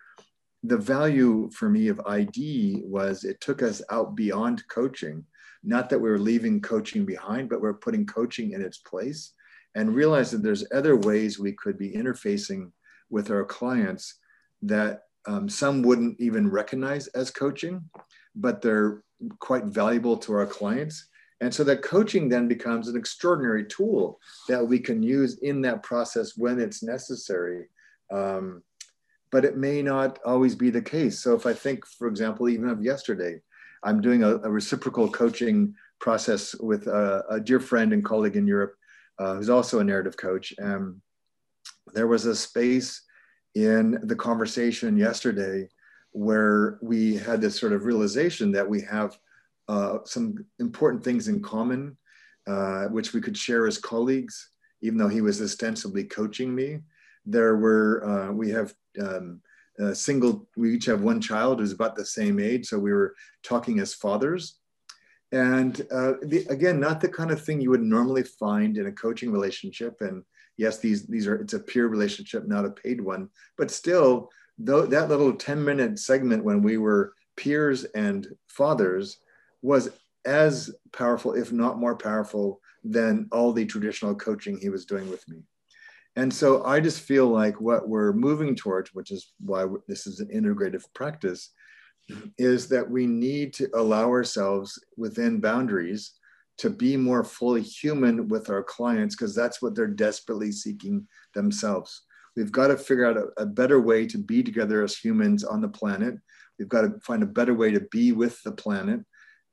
the 0.63 0.77
value 0.77 1.51
for 1.53 1.69
me 1.69 1.89
of 1.89 2.01
ID 2.07 2.83
was 2.85 3.25
it 3.25 3.41
took 3.41 3.65
us 3.65 3.83
out 3.91 4.15
beyond 4.15 4.63
coaching. 4.69 5.25
Not 5.65 5.91
that 5.91 5.99
we 5.99 6.09
were 6.09 6.21
leaving 6.21 6.61
coaching 6.61 7.05
behind, 7.05 7.49
but 7.49 7.61
we're 7.61 7.75
putting 7.75 8.07
coaching 8.07 8.53
in 8.53 8.63
its 8.63 8.79
place 8.79 9.33
and 9.75 9.93
realize 9.93 10.31
that 10.31 10.45
there's 10.45 10.71
other 10.73 10.95
ways 10.95 11.41
we 11.41 11.51
could 11.55 11.77
be 11.77 11.91
interfacing 11.91 12.71
with 13.11 13.33
our 13.33 13.45
clients 13.45 14.21
that 14.63 15.01
um, 15.27 15.49
some 15.49 15.83
wouldn't 15.83 16.21
even 16.21 16.49
recognize 16.49 17.09
as 17.09 17.33
coaching, 17.33 17.91
but 18.37 18.63
they're 18.63 19.03
quite 19.39 19.65
valuable 19.65 20.17
to 20.17 20.33
our 20.35 20.47
clients. 20.47 21.09
And 21.41 21.55
so 21.55 21.63
that 21.65 21.83
coaching 21.83 22.29
then 22.29 22.49
becomes 22.49 22.89
an 22.89 22.97
extraordinary 22.97 23.65
tool 23.65 24.19
that 24.49 24.67
we 24.67 24.79
can 24.81 25.03
use 25.03 25.39
in 25.39 25.61
that 25.63 25.83
process 25.83 26.37
when 26.37 26.59
it's 26.59 26.83
necessary. 26.83 27.67
Um, 28.13 28.63
but 29.31 29.45
it 29.45 29.57
may 29.57 29.83
not 29.83 30.19
always 30.25 30.55
be 30.55 30.71
the 30.71 30.83
case. 30.83 31.21
So 31.21 31.35
if 31.35 31.47
I 31.47 31.53
think, 31.53 31.87
for 31.87 32.09
example, 32.09 32.49
even 32.49 32.69
of 32.69 32.83
yesterday, 32.83 33.41
I'm 33.85 34.01
doing 34.01 34.25
a, 34.25 34.37
a 34.39 34.51
reciprocal 34.51 35.09
coaching 35.11 35.75
process 36.01 36.55
with 36.59 36.87
a, 36.87 37.25
a, 37.31 37.41
dear 37.41 37.61
friend 37.61 37.93
and 37.93 38.05
colleague 38.05 38.37
in 38.37 38.47
Europe 38.47 38.75
uh, 39.19 39.35
who's 39.35 39.51
also 39.51 39.81
a 39.81 39.85
narrative 39.85 40.17
coach. 40.17 40.55
Um, 40.61 41.03
there 41.95 42.07
was 42.07 42.27
a 42.27 42.35
space 42.35 43.03
in 43.55 43.99
the 44.05 44.17
conversation 44.17 44.97
yesterday 44.97 45.69
where 46.13 46.79
we 46.83 47.17
had 47.17 47.41
this 47.41 47.59
sort 47.59 47.73
of 47.73 47.85
realization 47.85 48.53
that 48.53 48.69
we 48.69 48.81
have 48.83 49.19
uh, 49.69 49.99
some 50.05 50.45
important 50.59 51.05
things 51.05 51.29
in 51.29 51.43
common, 51.43 51.97
uh, 52.47 52.87
which 52.87 53.13
we 53.13 53.21
could 53.21 53.37
share 53.37 53.67
as 53.67 53.79
colleagues, 53.79 54.51
even 54.81 54.99
though 54.99 55.09
he 55.09 55.21
was 55.21 55.41
ostensibly 55.43 56.05
coaching 56.05 56.55
me. 56.55 56.81
There 57.27 57.57
were, 57.57 58.05
uh, 58.05 58.33
we 58.33 58.51
have 58.51 58.75
um, 59.01 59.41
a 59.79 59.95
single, 59.95 60.49
we 60.57 60.75
each 60.75 60.87
have 60.87 61.03
one 61.03 61.21
child 61.21 61.61
who's 61.61 61.73
about 61.73 61.95
the 61.95 62.05
same 62.05 62.41
age. 62.41 62.67
So 62.67 62.79
we 62.79 62.93
were 62.93 63.15
talking 63.43 63.79
as 63.81 63.95
fathers. 63.95 64.59
And 65.31 65.79
uh, 65.91 66.15
the, 66.23 66.47
again, 66.49 66.81
not 66.81 67.03
the 67.03 67.09
kind 67.09 67.31
of 67.31 67.45
thing 67.45 67.61
you 67.61 67.71
would 67.71 67.83
normally 67.83 68.23
find 68.23 68.79
in 68.79 68.87
a 68.87 68.93
coaching 68.93 69.31
relationship. 69.31 69.99
And 70.01 70.25
yes, 70.57 70.79
these, 70.79 71.07
these 71.07 71.27
are, 71.27 71.37
it's 71.37 71.53
a 71.53 71.61
peer 71.61 71.87
relationship, 71.87 72.49
not 72.49 72.65
a 72.65 72.71
paid 72.71 73.01
one, 73.03 73.29
but 73.59 73.71
still 73.71 74.31
though 74.59 74.87
that 74.87 75.09
little 75.09 75.33
10 75.33 75.65
minute 75.65 75.99
segment 75.99 76.45
when 76.45 76.63
we 76.63 76.77
were 76.77 77.15
peers 77.37 77.85
and 77.85 78.27
fathers 78.49 79.19
was 79.63 79.91
as 80.25 80.75
powerful, 80.93 81.35
if 81.35 81.53
not 81.53 81.79
more 81.79 81.97
powerful, 81.97 82.61
than 82.85 83.29
all 83.33 83.53
the 83.53 83.67
traditional 83.67 84.15
coaching 84.15 84.59
he 84.59 84.69
was 84.69 84.85
doing 84.85 85.09
with 85.11 85.27
me. 85.29 85.43
And 86.17 86.33
so 86.33 86.65
I 86.65 86.81
just 86.81 87.03
feel 87.03 87.29
like 87.29 87.61
what 87.61 87.89
we're 87.89 88.13
moving 88.13 88.57
towards, 88.57 88.95
which 88.95 89.11
is 89.11 89.33
why 89.41 89.67
this 89.87 90.07
is 90.07 90.21
an 90.21 90.29
integrative 90.35 90.83
practice, 90.95 91.53
is 92.39 92.69
that 92.69 92.91
we 92.91 93.07
need 93.07 93.53
to 93.55 93.69
allow 93.75 94.09
ourselves 94.09 94.83
within 94.97 95.41
boundaries 95.41 96.13
to 96.59 96.71
be 96.71 96.97
more 96.97 97.23
fully 97.23 97.63
human 97.63 98.29
with 98.29 98.51
our 98.51 98.63
clients 98.63 99.15
because 99.15 99.35
that's 99.35 99.63
what 99.63 99.75
they're 99.75 99.87
desperately 99.87 100.51
seeking 100.51 101.07
themselves. 101.35 102.03
We've 102.39 102.53
got 102.53 102.69
to 102.69 102.77
figure 102.77 103.05
out 103.05 103.17
a, 103.17 103.43
a, 103.43 103.47
better 103.47 103.81
way 103.81 104.07
to 104.07 104.17
be 104.17 104.45
together 104.45 104.85
as 104.85 104.97
humans 104.97 105.43
on 105.43 105.61
the 105.61 105.69
planet. 105.69 106.15
We've 106.57 106.69
got 106.69 106.83
to 106.83 107.01
find 107.01 107.25
a 107.25 107.27
better 107.27 107.53
way 107.53 107.73
to 107.73 107.81
be 107.91 108.13
with 108.13 108.41
the 108.45 108.53
planet. 108.53 109.01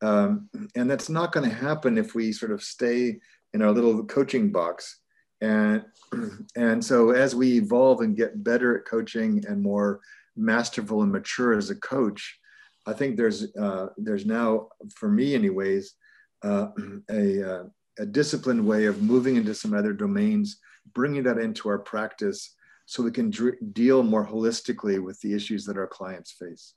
Um, 0.03 0.49
and 0.75 0.87
that's 0.87 1.09
not 1.09 1.31
going 1.31 1.49
to 1.49 1.55
happen 1.55 1.97
if 1.97 2.13
we 2.13 2.31
sort 2.31 2.51
of 2.51 2.61
stay 2.61 3.17
in 3.55 3.63
our 3.63 3.71
little 3.71 4.05
coaching 4.05 4.51
box. 4.51 4.99
And, 5.41 5.83
and 6.55 6.85
so 6.85 7.09
as 7.09 7.33
we 7.33 7.57
evolve 7.57 8.01
and 8.01 8.15
get 8.15 8.43
better 8.43 8.77
at 8.77 8.85
coaching 8.85 9.43
and 9.47 9.63
more 9.63 9.99
masterful 10.35 11.01
and 11.01 11.11
mature 11.11 11.57
as 11.57 11.71
a 11.71 11.75
coach, 11.75 12.37
I 12.85 12.93
think 12.93 13.17
there's, 13.17 13.55
uh, 13.55 13.87
there's 13.97 14.27
now, 14.27 14.67
for 14.93 15.09
me 15.09 15.33
anyways, 15.33 15.95
uh, 16.43 16.67
a, 17.09 17.51
uh, 17.51 17.63
a 17.97 18.05
disciplined 18.05 18.63
way 18.63 18.85
of 18.85 19.01
moving 19.01 19.37
into 19.37 19.55
some 19.55 19.73
other 19.73 19.91
domains, 19.91 20.59
bringing 20.93 21.23
that 21.23 21.39
into 21.39 21.67
our 21.67 21.79
practice 21.79 22.55
so 22.85 23.03
we 23.03 23.11
can 23.11 23.31
deal 23.73 24.03
more 24.03 24.25
holistically 24.25 25.03
with 25.03 25.19
the 25.21 25.33
issues 25.33 25.65
that 25.65 25.77
our 25.77 25.87
clients 25.87 26.31
face. 26.31 26.73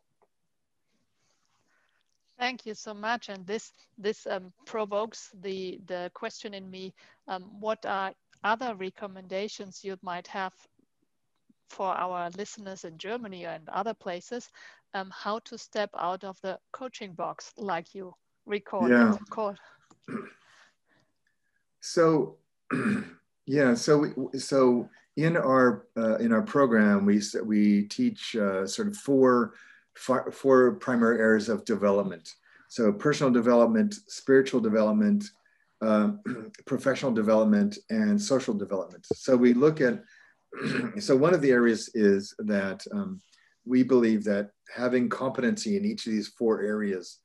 Thank 2.38 2.66
you 2.66 2.74
so 2.74 2.94
much. 2.94 3.28
And 3.28 3.46
this 3.46 3.72
this 3.98 4.26
um, 4.26 4.52
provokes 4.64 5.30
the 5.42 5.80
the 5.86 6.10
question 6.14 6.54
in 6.54 6.70
me: 6.70 6.94
um, 7.26 7.42
What 7.60 7.84
are 7.84 8.14
other 8.44 8.74
recommendations 8.76 9.84
you 9.84 9.98
might 10.02 10.26
have 10.28 10.54
for 11.68 11.88
our 11.88 12.30
listeners 12.30 12.84
in 12.84 12.96
Germany 12.96 13.44
and 13.44 13.68
other 13.68 13.94
places? 13.94 14.48
Um, 14.94 15.10
how 15.10 15.40
to 15.40 15.58
step 15.58 15.90
out 15.98 16.24
of 16.24 16.40
the 16.40 16.58
coaching 16.72 17.12
box, 17.12 17.52
like 17.58 17.94
you 17.94 18.14
recorded? 18.46 19.18
Yeah. 20.08 20.16
So, 21.80 22.36
yeah. 23.46 23.74
So 23.74 23.98
we, 23.98 24.38
so 24.38 24.88
in 25.18 25.36
our 25.36 25.86
uh, 25.96 26.16
in 26.18 26.32
our 26.32 26.42
program, 26.42 27.04
we 27.04 27.20
we 27.44 27.82
teach 27.88 28.36
uh, 28.36 28.64
sort 28.66 28.86
of 28.86 28.96
four 28.96 29.54
four 29.96 30.74
primary 30.76 31.18
areas 31.18 31.48
of 31.48 31.64
development. 31.64 32.34
So 32.68 32.92
personal 32.92 33.32
development, 33.32 33.96
spiritual 34.06 34.60
development, 34.60 35.24
uh, 35.82 36.12
professional 36.66 37.10
development, 37.10 37.78
and 37.90 38.20
social 38.20 38.54
development. 38.54 39.06
So 39.12 39.36
we 39.36 39.54
look 39.54 39.80
at, 39.80 40.04
so 41.00 41.16
one 41.16 41.34
of 41.34 41.42
the 41.42 41.50
areas 41.50 41.90
is 41.94 42.32
that 42.38 42.86
um, 42.92 43.20
we 43.66 43.82
believe 43.82 44.22
that 44.24 44.50
having 44.72 45.08
competency 45.08 45.76
in 45.76 45.84
each 45.84 46.06
of 46.06 46.12
these 46.12 46.28
four 46.28 46.62
areas, 46.62 47.18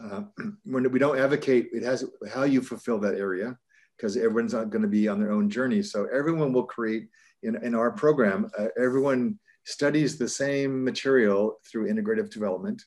uh, 0.00 0.22
when 0.64 0.88
we 0.92 1.00
don't 1.00 1.18
advocate, 1.18 1.70
it 1.72 1.82
has 1.82 2.04
how 2.32 2.44
you 2.44 2.62
fulfill 2.62 3.00
that 3.00 3.16
area, 3.16 3.58
because 3.96 4.16
everyone's 4.16 4.54
not 4.54 4.70
going 4.70 4.82
to 4.82 4.88
be 4.88 5.08
on 5.08 5.18
their 5.18 5.32
own 5.32 5.50
journey. 5.50 5.82
So 5.82 6.06
everyone 6.14 6.52
will 6.52 6.64
create 6.64 7.08
in, 7.42 7.56
in 7.64 7.74
our 7.74 7.90
program, 7.90 8.50
uh, 8.58 8.66
everyone 8.78 9.38
studies 9.64 10.18
the 10.18 10.28
same 10.28 10.84
material 10.84 11.58
through 11.70 11.92
integrative 11.92 12.30
development, 12.30 12.84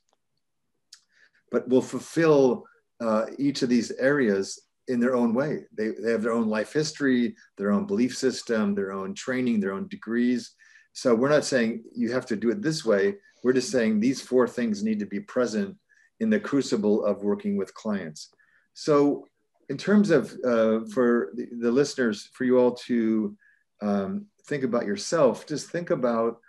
but 1.52 1.68
will 1.68 1.82
fulfill 1.82 2.66
uh, 3.00 3.26
each 3.38 3.62
of 3.62 3.70
these 3.70 3.92
areas 3.92 4.60
in 4.88 5.00
their 5.00 5.16
own 5.16 5.34
way. 5.34 5.64
They, 5.78 5.90
they 5.90 6.12
have 6.12 6.22
their 6.22 6.34
own 6.34 6.50
life 6.50 6.74
history, 6.74 7.36
their 7.58 7.72
own 7.72 7.86
belief 7.86 8.18
system, 8.18 8.76
their 8.76 8.92
own 8.92 9.14
training, 9.14 9.60
their 9.60 9.74
own 9.74 9.88
degrees. 9.88 10.52
So 10.94 11.16
we're 11.16 11.30
not 11.30 11.46
saying 11.46 11.84
you 11.96 12.12
have 12.12 12.26
to 12.28 12.36
do 12.36 12.52
it 12.52 12.62
this 12.62 12.86
way. 12.86 13.16
We're 13.44 13.54
just 13.54 13.72
saying 13.72 14.00
these 14.00 14.22
four 14.22 14.48
things 14.48 14.84
need 14.84 15.00
to 15.00 15.06
be 15.06 15.20
present 15.20 15.76
in 16.20 16.30
the 16.30 16.40
crucible 16.40 17.04
of 17.06 17.24
working 17.24 17.58
with 17.58 17.74
clients. 17.74 18.30
So 18.74 19.28
in 19.70 19.78
terms 19.78 20.12
of 20.12 20.32
uh, 20.46 20.86
for 20.94 21.32
the, 21.36 21.48
the, 21.60 21.72
listeners, 21.72 22.30
for 22.34 22.44
you 22.44 22.60
all 22.60 22.74
to 22.88 23.36
um, 23.84 24.26
think 24.46 24.64
about 24.64 24.86
yourself, 24.86 25.46
just 25.46 25.70
think 25.70 25.90
about 25.90 26.40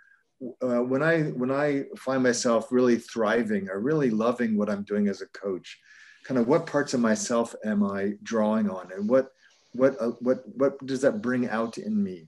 uh, 0.61 0.81
when 0.81 1.03
I 1.03 1.23
when 1.23 1.51
I 1.51 1.83
find 1.97 2.23
myself 2.23 2.71
really 2.71 2.97
thriving 2.97 3.69
or 3.69 3.79
really 3.79 4.09
loving 4.09 4.57
what 4.57 4.69
I'm 4.69 4.83
doing 4.83 5.07
as 5.07 5.21
a 5.21 5.27
coach, 5.27 5.77
kind 6.25 6.39
of 6.39 6.47
what 6.47 6.65
parts 6.65 6.93
of 6.93 6.99
myself 6.99 7.53
am 7.65 7.83
I 7.83 8.13
drawing 8.23 8.69
on, 8.69 8.91
and 8.91 9.09
what 9.09 9.31
what 9.73 9.95
uh, 10.01 10.11
what 10.19 10.43
what 10.57 10.85
does 10.85 11.01
that 11.01 11.21
bring 11.21 11.49
out 11.49 11.77
in 11.77 12.01
me? 12.01 12.27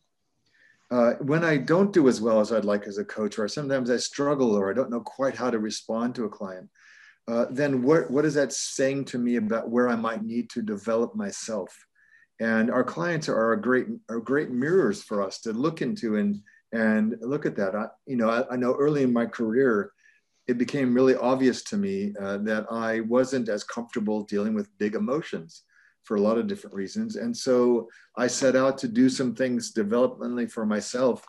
Uh, 0.90 1.14
when 1.16 1.44
I 1.44 1.58
don't 1.58 1.94
do 1.94 2.08
as 2.08 2.22
well 2.22 2.40
as 2.40 2.52
I'd 2.52 2.66
like 2.66 2.88
as 2.88 2.98
a 2.98 3.06
coach, 3.06 3.40
or 3.40 3.48
sometimes 3.48 3.90
I 3.90 3.98
struggle 3.98 4.56
or 4.56 4.70
I 4.70 4.74
don't 4.74 4.92
know 4.92 5.02
quite 5.02 5.36
how 5.36 5.50
to 5.50 5.60
respond 5.60 6.16
to 6.16 6.26
a 6.26 6.30
client, 6.30 6.70
uh, 7.28 7.46
then 7.50 7.84
what 7.84 8.12
what 8.12 8.26
is 8.26 8.34
that 8.34 8.54
saying 8.54 9.06
to 9.06 9.18
me 9.18 9.38
about 9.38 9.70
where 9.70 9.88
I 9.88 9.96
might 9.96 10.24
need 10.24 10.50
to 10.52 10.62
develop 10.62 11.16
myself? 11.16 11.78
And 12.40 12.70
our 12.70 12.84
clients 12.84 13.30
are 13.30 13.54
a 13.54 13.62
great 13.62 13.88
are 14.10 14.20
great 14.20 14.52
mirrors 14.52 15.02
for 15.04 15.22
us 15.22 15.40
to 15.42 15.54
look 15.54 15.82
into 15.82 16.18
and 16.18 16.42
and 16.72 17.16
look 17.22 17.46
at 17.46 17.56
that. 17.56 17.76
I, 17.76 17.88
you 18.06 18.16
know, 18.16 18.30
I, 18.30 18.54
I 18.54 18.56
know 18.58 18.76
early 18.76 19.04
in 19.04 19.14
my 19.14 19.26
career, 19.26 19.92
it 20.48 20.58
became 20.58 20.94
really 20.94 21.16
obvious 21.16 21.64
to 21.64 21.78
me 21.78 22.14
uh, 22.22 22.38
that 22.40 22.72
I 22.72 23.02
wasn't 23.02 23.50
as 23.50 23.64
comfortable 23.64 24.24
dealing 24.24 24.54
with 24.54 24.78
big 24.78 24.96
emotions 24.96 25.64
for 26.04 26.16
a 26.16 26.22
lot 26.22 26.38
of 26.38 26.48
different 26.48 26.76
reasons. 26.76 27.18
And 27.18 27.36
so 27.36 27.90
I 28.18 28.28
set 28.28 28.56
out 28.56 28.78
to 28.80 28.88
do 28.88 29.10
some 29.10 29.36
things 29.36 29.74
developmentally 29.74 30.50
for 30.50 30.66
myself 30.66 31.26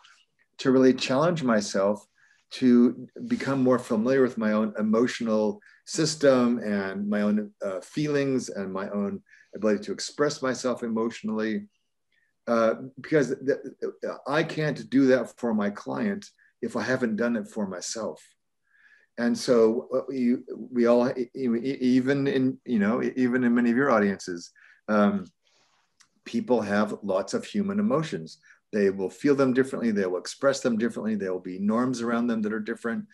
to 0.59 0.71
really 0.71 0.93
challenge 0.93 1.43
myself 1.43 2.05
to 2.51 3.07
become 3.27 3.61
more 3.61 3.79
familiar 3.79 4.21
with 4.21 4.37
my 4.37 4.53
own 4.53 4.73
emotional 4.79 5.61
system 5.89 6.59
and 6.59 7.09
my 7.09 7.21
own 7.21 7.51
uh, 7.65 7.79
feelings 7.81 8.49
and 8.49 8.71
my 8.71 8.87
own 8.89 9.21
ability 9.55 9.83
to 9.83 9.91
express 9.91 10.41
myself 10.41 10.83
emotionally 10.83 11.67
uh, 12.47 12.75
because 13.01 13.35
th- 13.45 13.57
I 14.27 14.43
can't 14.43 14.87
do 14.89 15.07
that 15.07 15.37
for 15.39 15.53
my 15.53 15.71
client 15.71 16.27
if 16.61 16.75
I 16.75 16.83
haven't 16.83 17.15
done 17.15 17.35
it 17.35 17.47
for 17.47 17.67
myself. 17.67 18.21
And 19.17 19.35
so 19.37 19.87
uh, 19.93 20.01
we, 20.07 20.37
we 20.49 20.85
all, 20.85 21.11
even 21.33 22.27
in, 22.27 22.59
you 22.65 22.79
know, 22.79 23.01
even 23.15 23.43
in 23.43 23.55
many 23.55 23.71
of 23.71 23.77
your 23.77 23.91
audiences, 23.91 24.51
um, 24.87 25.25
people 26.23 26.61
have 26.61 26.99
lots 27.01 27.33
of 27.33 27.45
human 27.45 27.79
emotions. 27.79 28.37
They 28.71 28.91
will 28.91 29.09
feel 29.09 29.33
them 29.33 29.53
differently. 29.53 29.89
They 29.89 30.05
will 30.05 30.19
express 30.19 30.59
them 30.59 30.77
differently. 30.77 31.15
There 31.15 31.33
will 31.33 31.39
be 31.39 31.57
norms 31.57 32.01
around 32.01 32.27
them 32.27 32.43
that 32.43 32.53
are 32.53 32.59
different. 32.59 33.05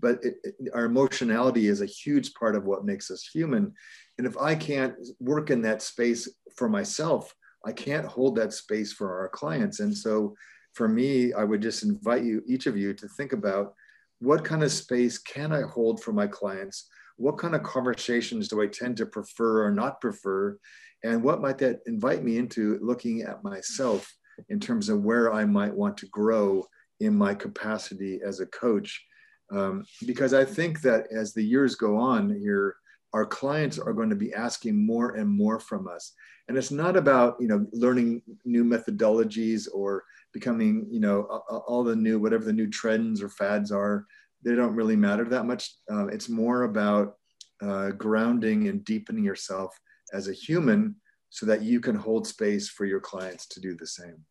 But 0.00 0.22
it, 0.24 0.36
it, 0.44 0.54
our 0.74 0.84
emotionality 0.84 1.68
is 1.68 1.80
a 1.80 1.86
huge 1.86 2.34
part 2.34 2.54
of 2.54 2.64
what 2.64 2.84
makes 2.84 3.10
us 3.10 3.28
human. 3.32 3.72
And 4.18 4.26
if 4.26 4.36
I 4.36 4.54
can't 4.54 4.94
work 5.20 5.50
in 5.50 5.62
that 5.62 5.82
space 5.82 6.28
for 6.56 6.68
myself, 6.68 7.34
I 7.64 7.72
can't 7.72 8.06
hold 8.06 8.36
that 8.36 8.52
space 8.52 8.92
for 8.92 9.18
our 9.18 9.28
clients. 9.28 9.80
And 9.80 9.96
so 9.96 10.34
for 10.74 10.88
me, 10.88 11.32
I 11.32 11.44
would 11.44 11.60
just 11.60 11.82
invite 11.82 12.22
you, 12.22 12.42
each 12.46 12.66
of 12.66 12.76
you, 12.76 12.94
to 12.94 13.08
think 13.08 13.32
about 13.32 13.74
what 14.20 14.44
kind 14.44 14.62
of 14.62 14.72
space 14.72 15.18
can 15.18 15.52
I 15.52 15.62
hold 15.62 16.02
for 16.02 16.12
my 16.12 16.26
clients? 16.26 16.88
What 17.16 17.38
kind 17.38 17.54
of 17.54 17.62
conversations 17.62 18.48
do 18.48 18.62
I 18.62 18.66
tend 18.66 18.96
to 18.98 19.06
prefer 19.06 19.64
or 19.64 19.70
not 19.70 20.00
prefer? 20.00 20.58
And 21.04 21.22
what 21.22 21.40
might 21.40 21.58
that 21.58 21.80
invite 21.86 22.24
me 22.24 22.38
into 22.38 22.78
looking 22.80 23.22
at 23.22 23.44
myself 23.44 24.12
in 24.48 24.60
terms 24.60 24.88
of 24.88 25.02
where 25.02 25.32
I 25.32 25.44
might 25.44 25.74
want 25.74 25.96
to 25.98 26.06
grow 26.06 26.64
in 27.00 27.16
my 27.16 27.34
capacity 27.34 28.20
as 28.24 28.40
a 28.40 28.46
coach? 28.46 29.04
Um, 29.50 29.84
because 30.06 30.34
I 30.34 30.44
think 30.44 30.82
that 30.82 31.06
as 31.10 31.32
the 31.32 31.42
years 31.42 31.74
go 31.74 31.96
on 31.96 32.30
here, 32.38 32.76
our 33.14 33.24
clients 33.24 33.78
are 33.78 33.94
going 33.94 34.10
to 34.10 34.16
be 34.16 34.34
asking 34.34 34.84
more 34.84 35.14
and 35.14 35.28
more 35.28 35.58
from 35.58 35.88
us. 35.88 36.12
And 36.48 36.56
it's 36.56 36.70
not 36.70 36.96
about 36.96 37.36
you 37.40 37.48
know 37.48 37.66
learning 37.72 38.22
new 38.44 38.64
methodologies 38.64 39.68
or 39.72 40.04
becoming 40.32 40.86
you 40.90 41.00
know 41.00 41.22
all 41.66 41.84
the 41.84 41.96
new 41.96 42.18
whatever 42.18 42.44
the 42.44 42.52
new 42.52 42.68
trends 42.68 43.22
or 43.22 43.28
fads 43.28 43.72
are. 43.72 44.06
They 44.44 44.54
don't 44.54 44.74
really 44.74 44.96
matter 44.96 45.24
that 45.24 45.46
much. 45.46 45.74
Uh, 45.90 46.06
it's 46.06 46.28
more 46.28 46.62
about 46.62 47.16
uh, 47.62 47.90
grounding 47.90 48.68
and 48.68 48.84
deepening 48.84 49.24
yourself 49.24 49.78
as 50.12 50.28
a 50.28 50.32
human 50.32 50.94
so 51.30 51.44
that 51.46 51.62
you 51.62 51.80
can 51.80 51.96
hold 51.96 52.26
space 52.26 52.68
for 52.68 52.86
your 52.86 53.00
clients 53.00 53.46
to 53.46 53.60
do 53.60 53.74
the 53.74 53.86
same. 53.86 54.24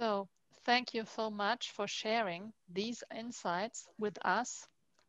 So 0.00 0.28
thank 0.64 0.94
you 0.94 1.04
so 1.04 1.30
much 1.30 1.70
for 1.70 1.86
sharing 1.86 2.52
these 2.72 3.02
insights 3.14 3.86
with 3.98 4.18
us 4.24 4.66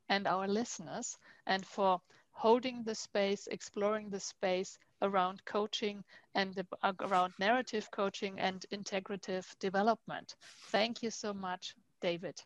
and 0.10 0.28
our 0.28 0.48
listeners 0.48 1.18
and 1.46 1.66
for 1.66 2.02
holding 2.32 2.84
the 2.84 2.96
space, 2.96 3.48
exploring 3.48 4.10
the 4.10 4.20
space 4.20 4.78
around 5.02 5.44
coaching 5.46 6.04
and 6.36 6.54
the, 6.56 6.66
uh, 6.82 6.94
around 7.02 7.34
narrative 7.39 7.89
coaching 7.92 8.39
and 8.39 8.66
integrative 8.72 9.46
development. 9.60 10.36
Thank 10.72 11.04
you 11.04 11.12
so 11.12 11.34
much, 11.34 11.76
David. 12.02 12.42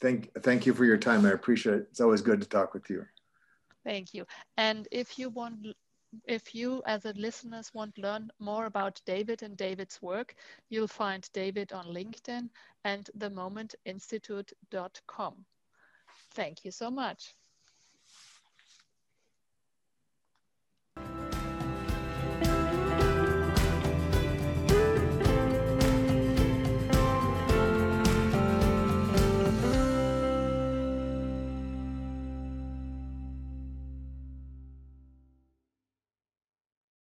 Thank, 0.00 0.32
thank 0.42 0.66
you 0.66 0.74
for 0.74 0.84
your 0.84 0.98
time. 0.98 1.24
I 1.24 1.30
appreciate 1.30 1.76
it. 1.76 1.86
It's 1.90 2.00
always 2.00 2.22
good 2.22 2.40
to 2.40 2.48
talk 2.48 2.74
with 2.74 2.90
you. 2.90 3.06
Thank 3.84 4.14
you. 4.14 4.26
And 4.56 4.88
if 4.90 5.18
you 5.18 5.30
want, 5.30 5.66
if 6.26 6.54
you 6.54 6.82
as 6.86 7.04
a 7.04 7.12
listeners 7.12 7.72
want 7.74 7.94
to 7.94 8.02
learn 8.02 8.30
more 8.38 8.66
about 8.66 9.00
David 9.06 9.42
and 9.42 9.56
David's 9.56 10.00
work, 10.02 10.34
you'll 10.68 10.88
find 10.88 11.28
David 11.32 11.72
on 11.72 11.86
LinkedIn 11.86 12.48
and 12.84 13.10
themomentinstitute.com. 13.18 15.44
Thank 16.32 16.64
you 16.64 16.70
so 16.70 16.90
much. 16.90 17.34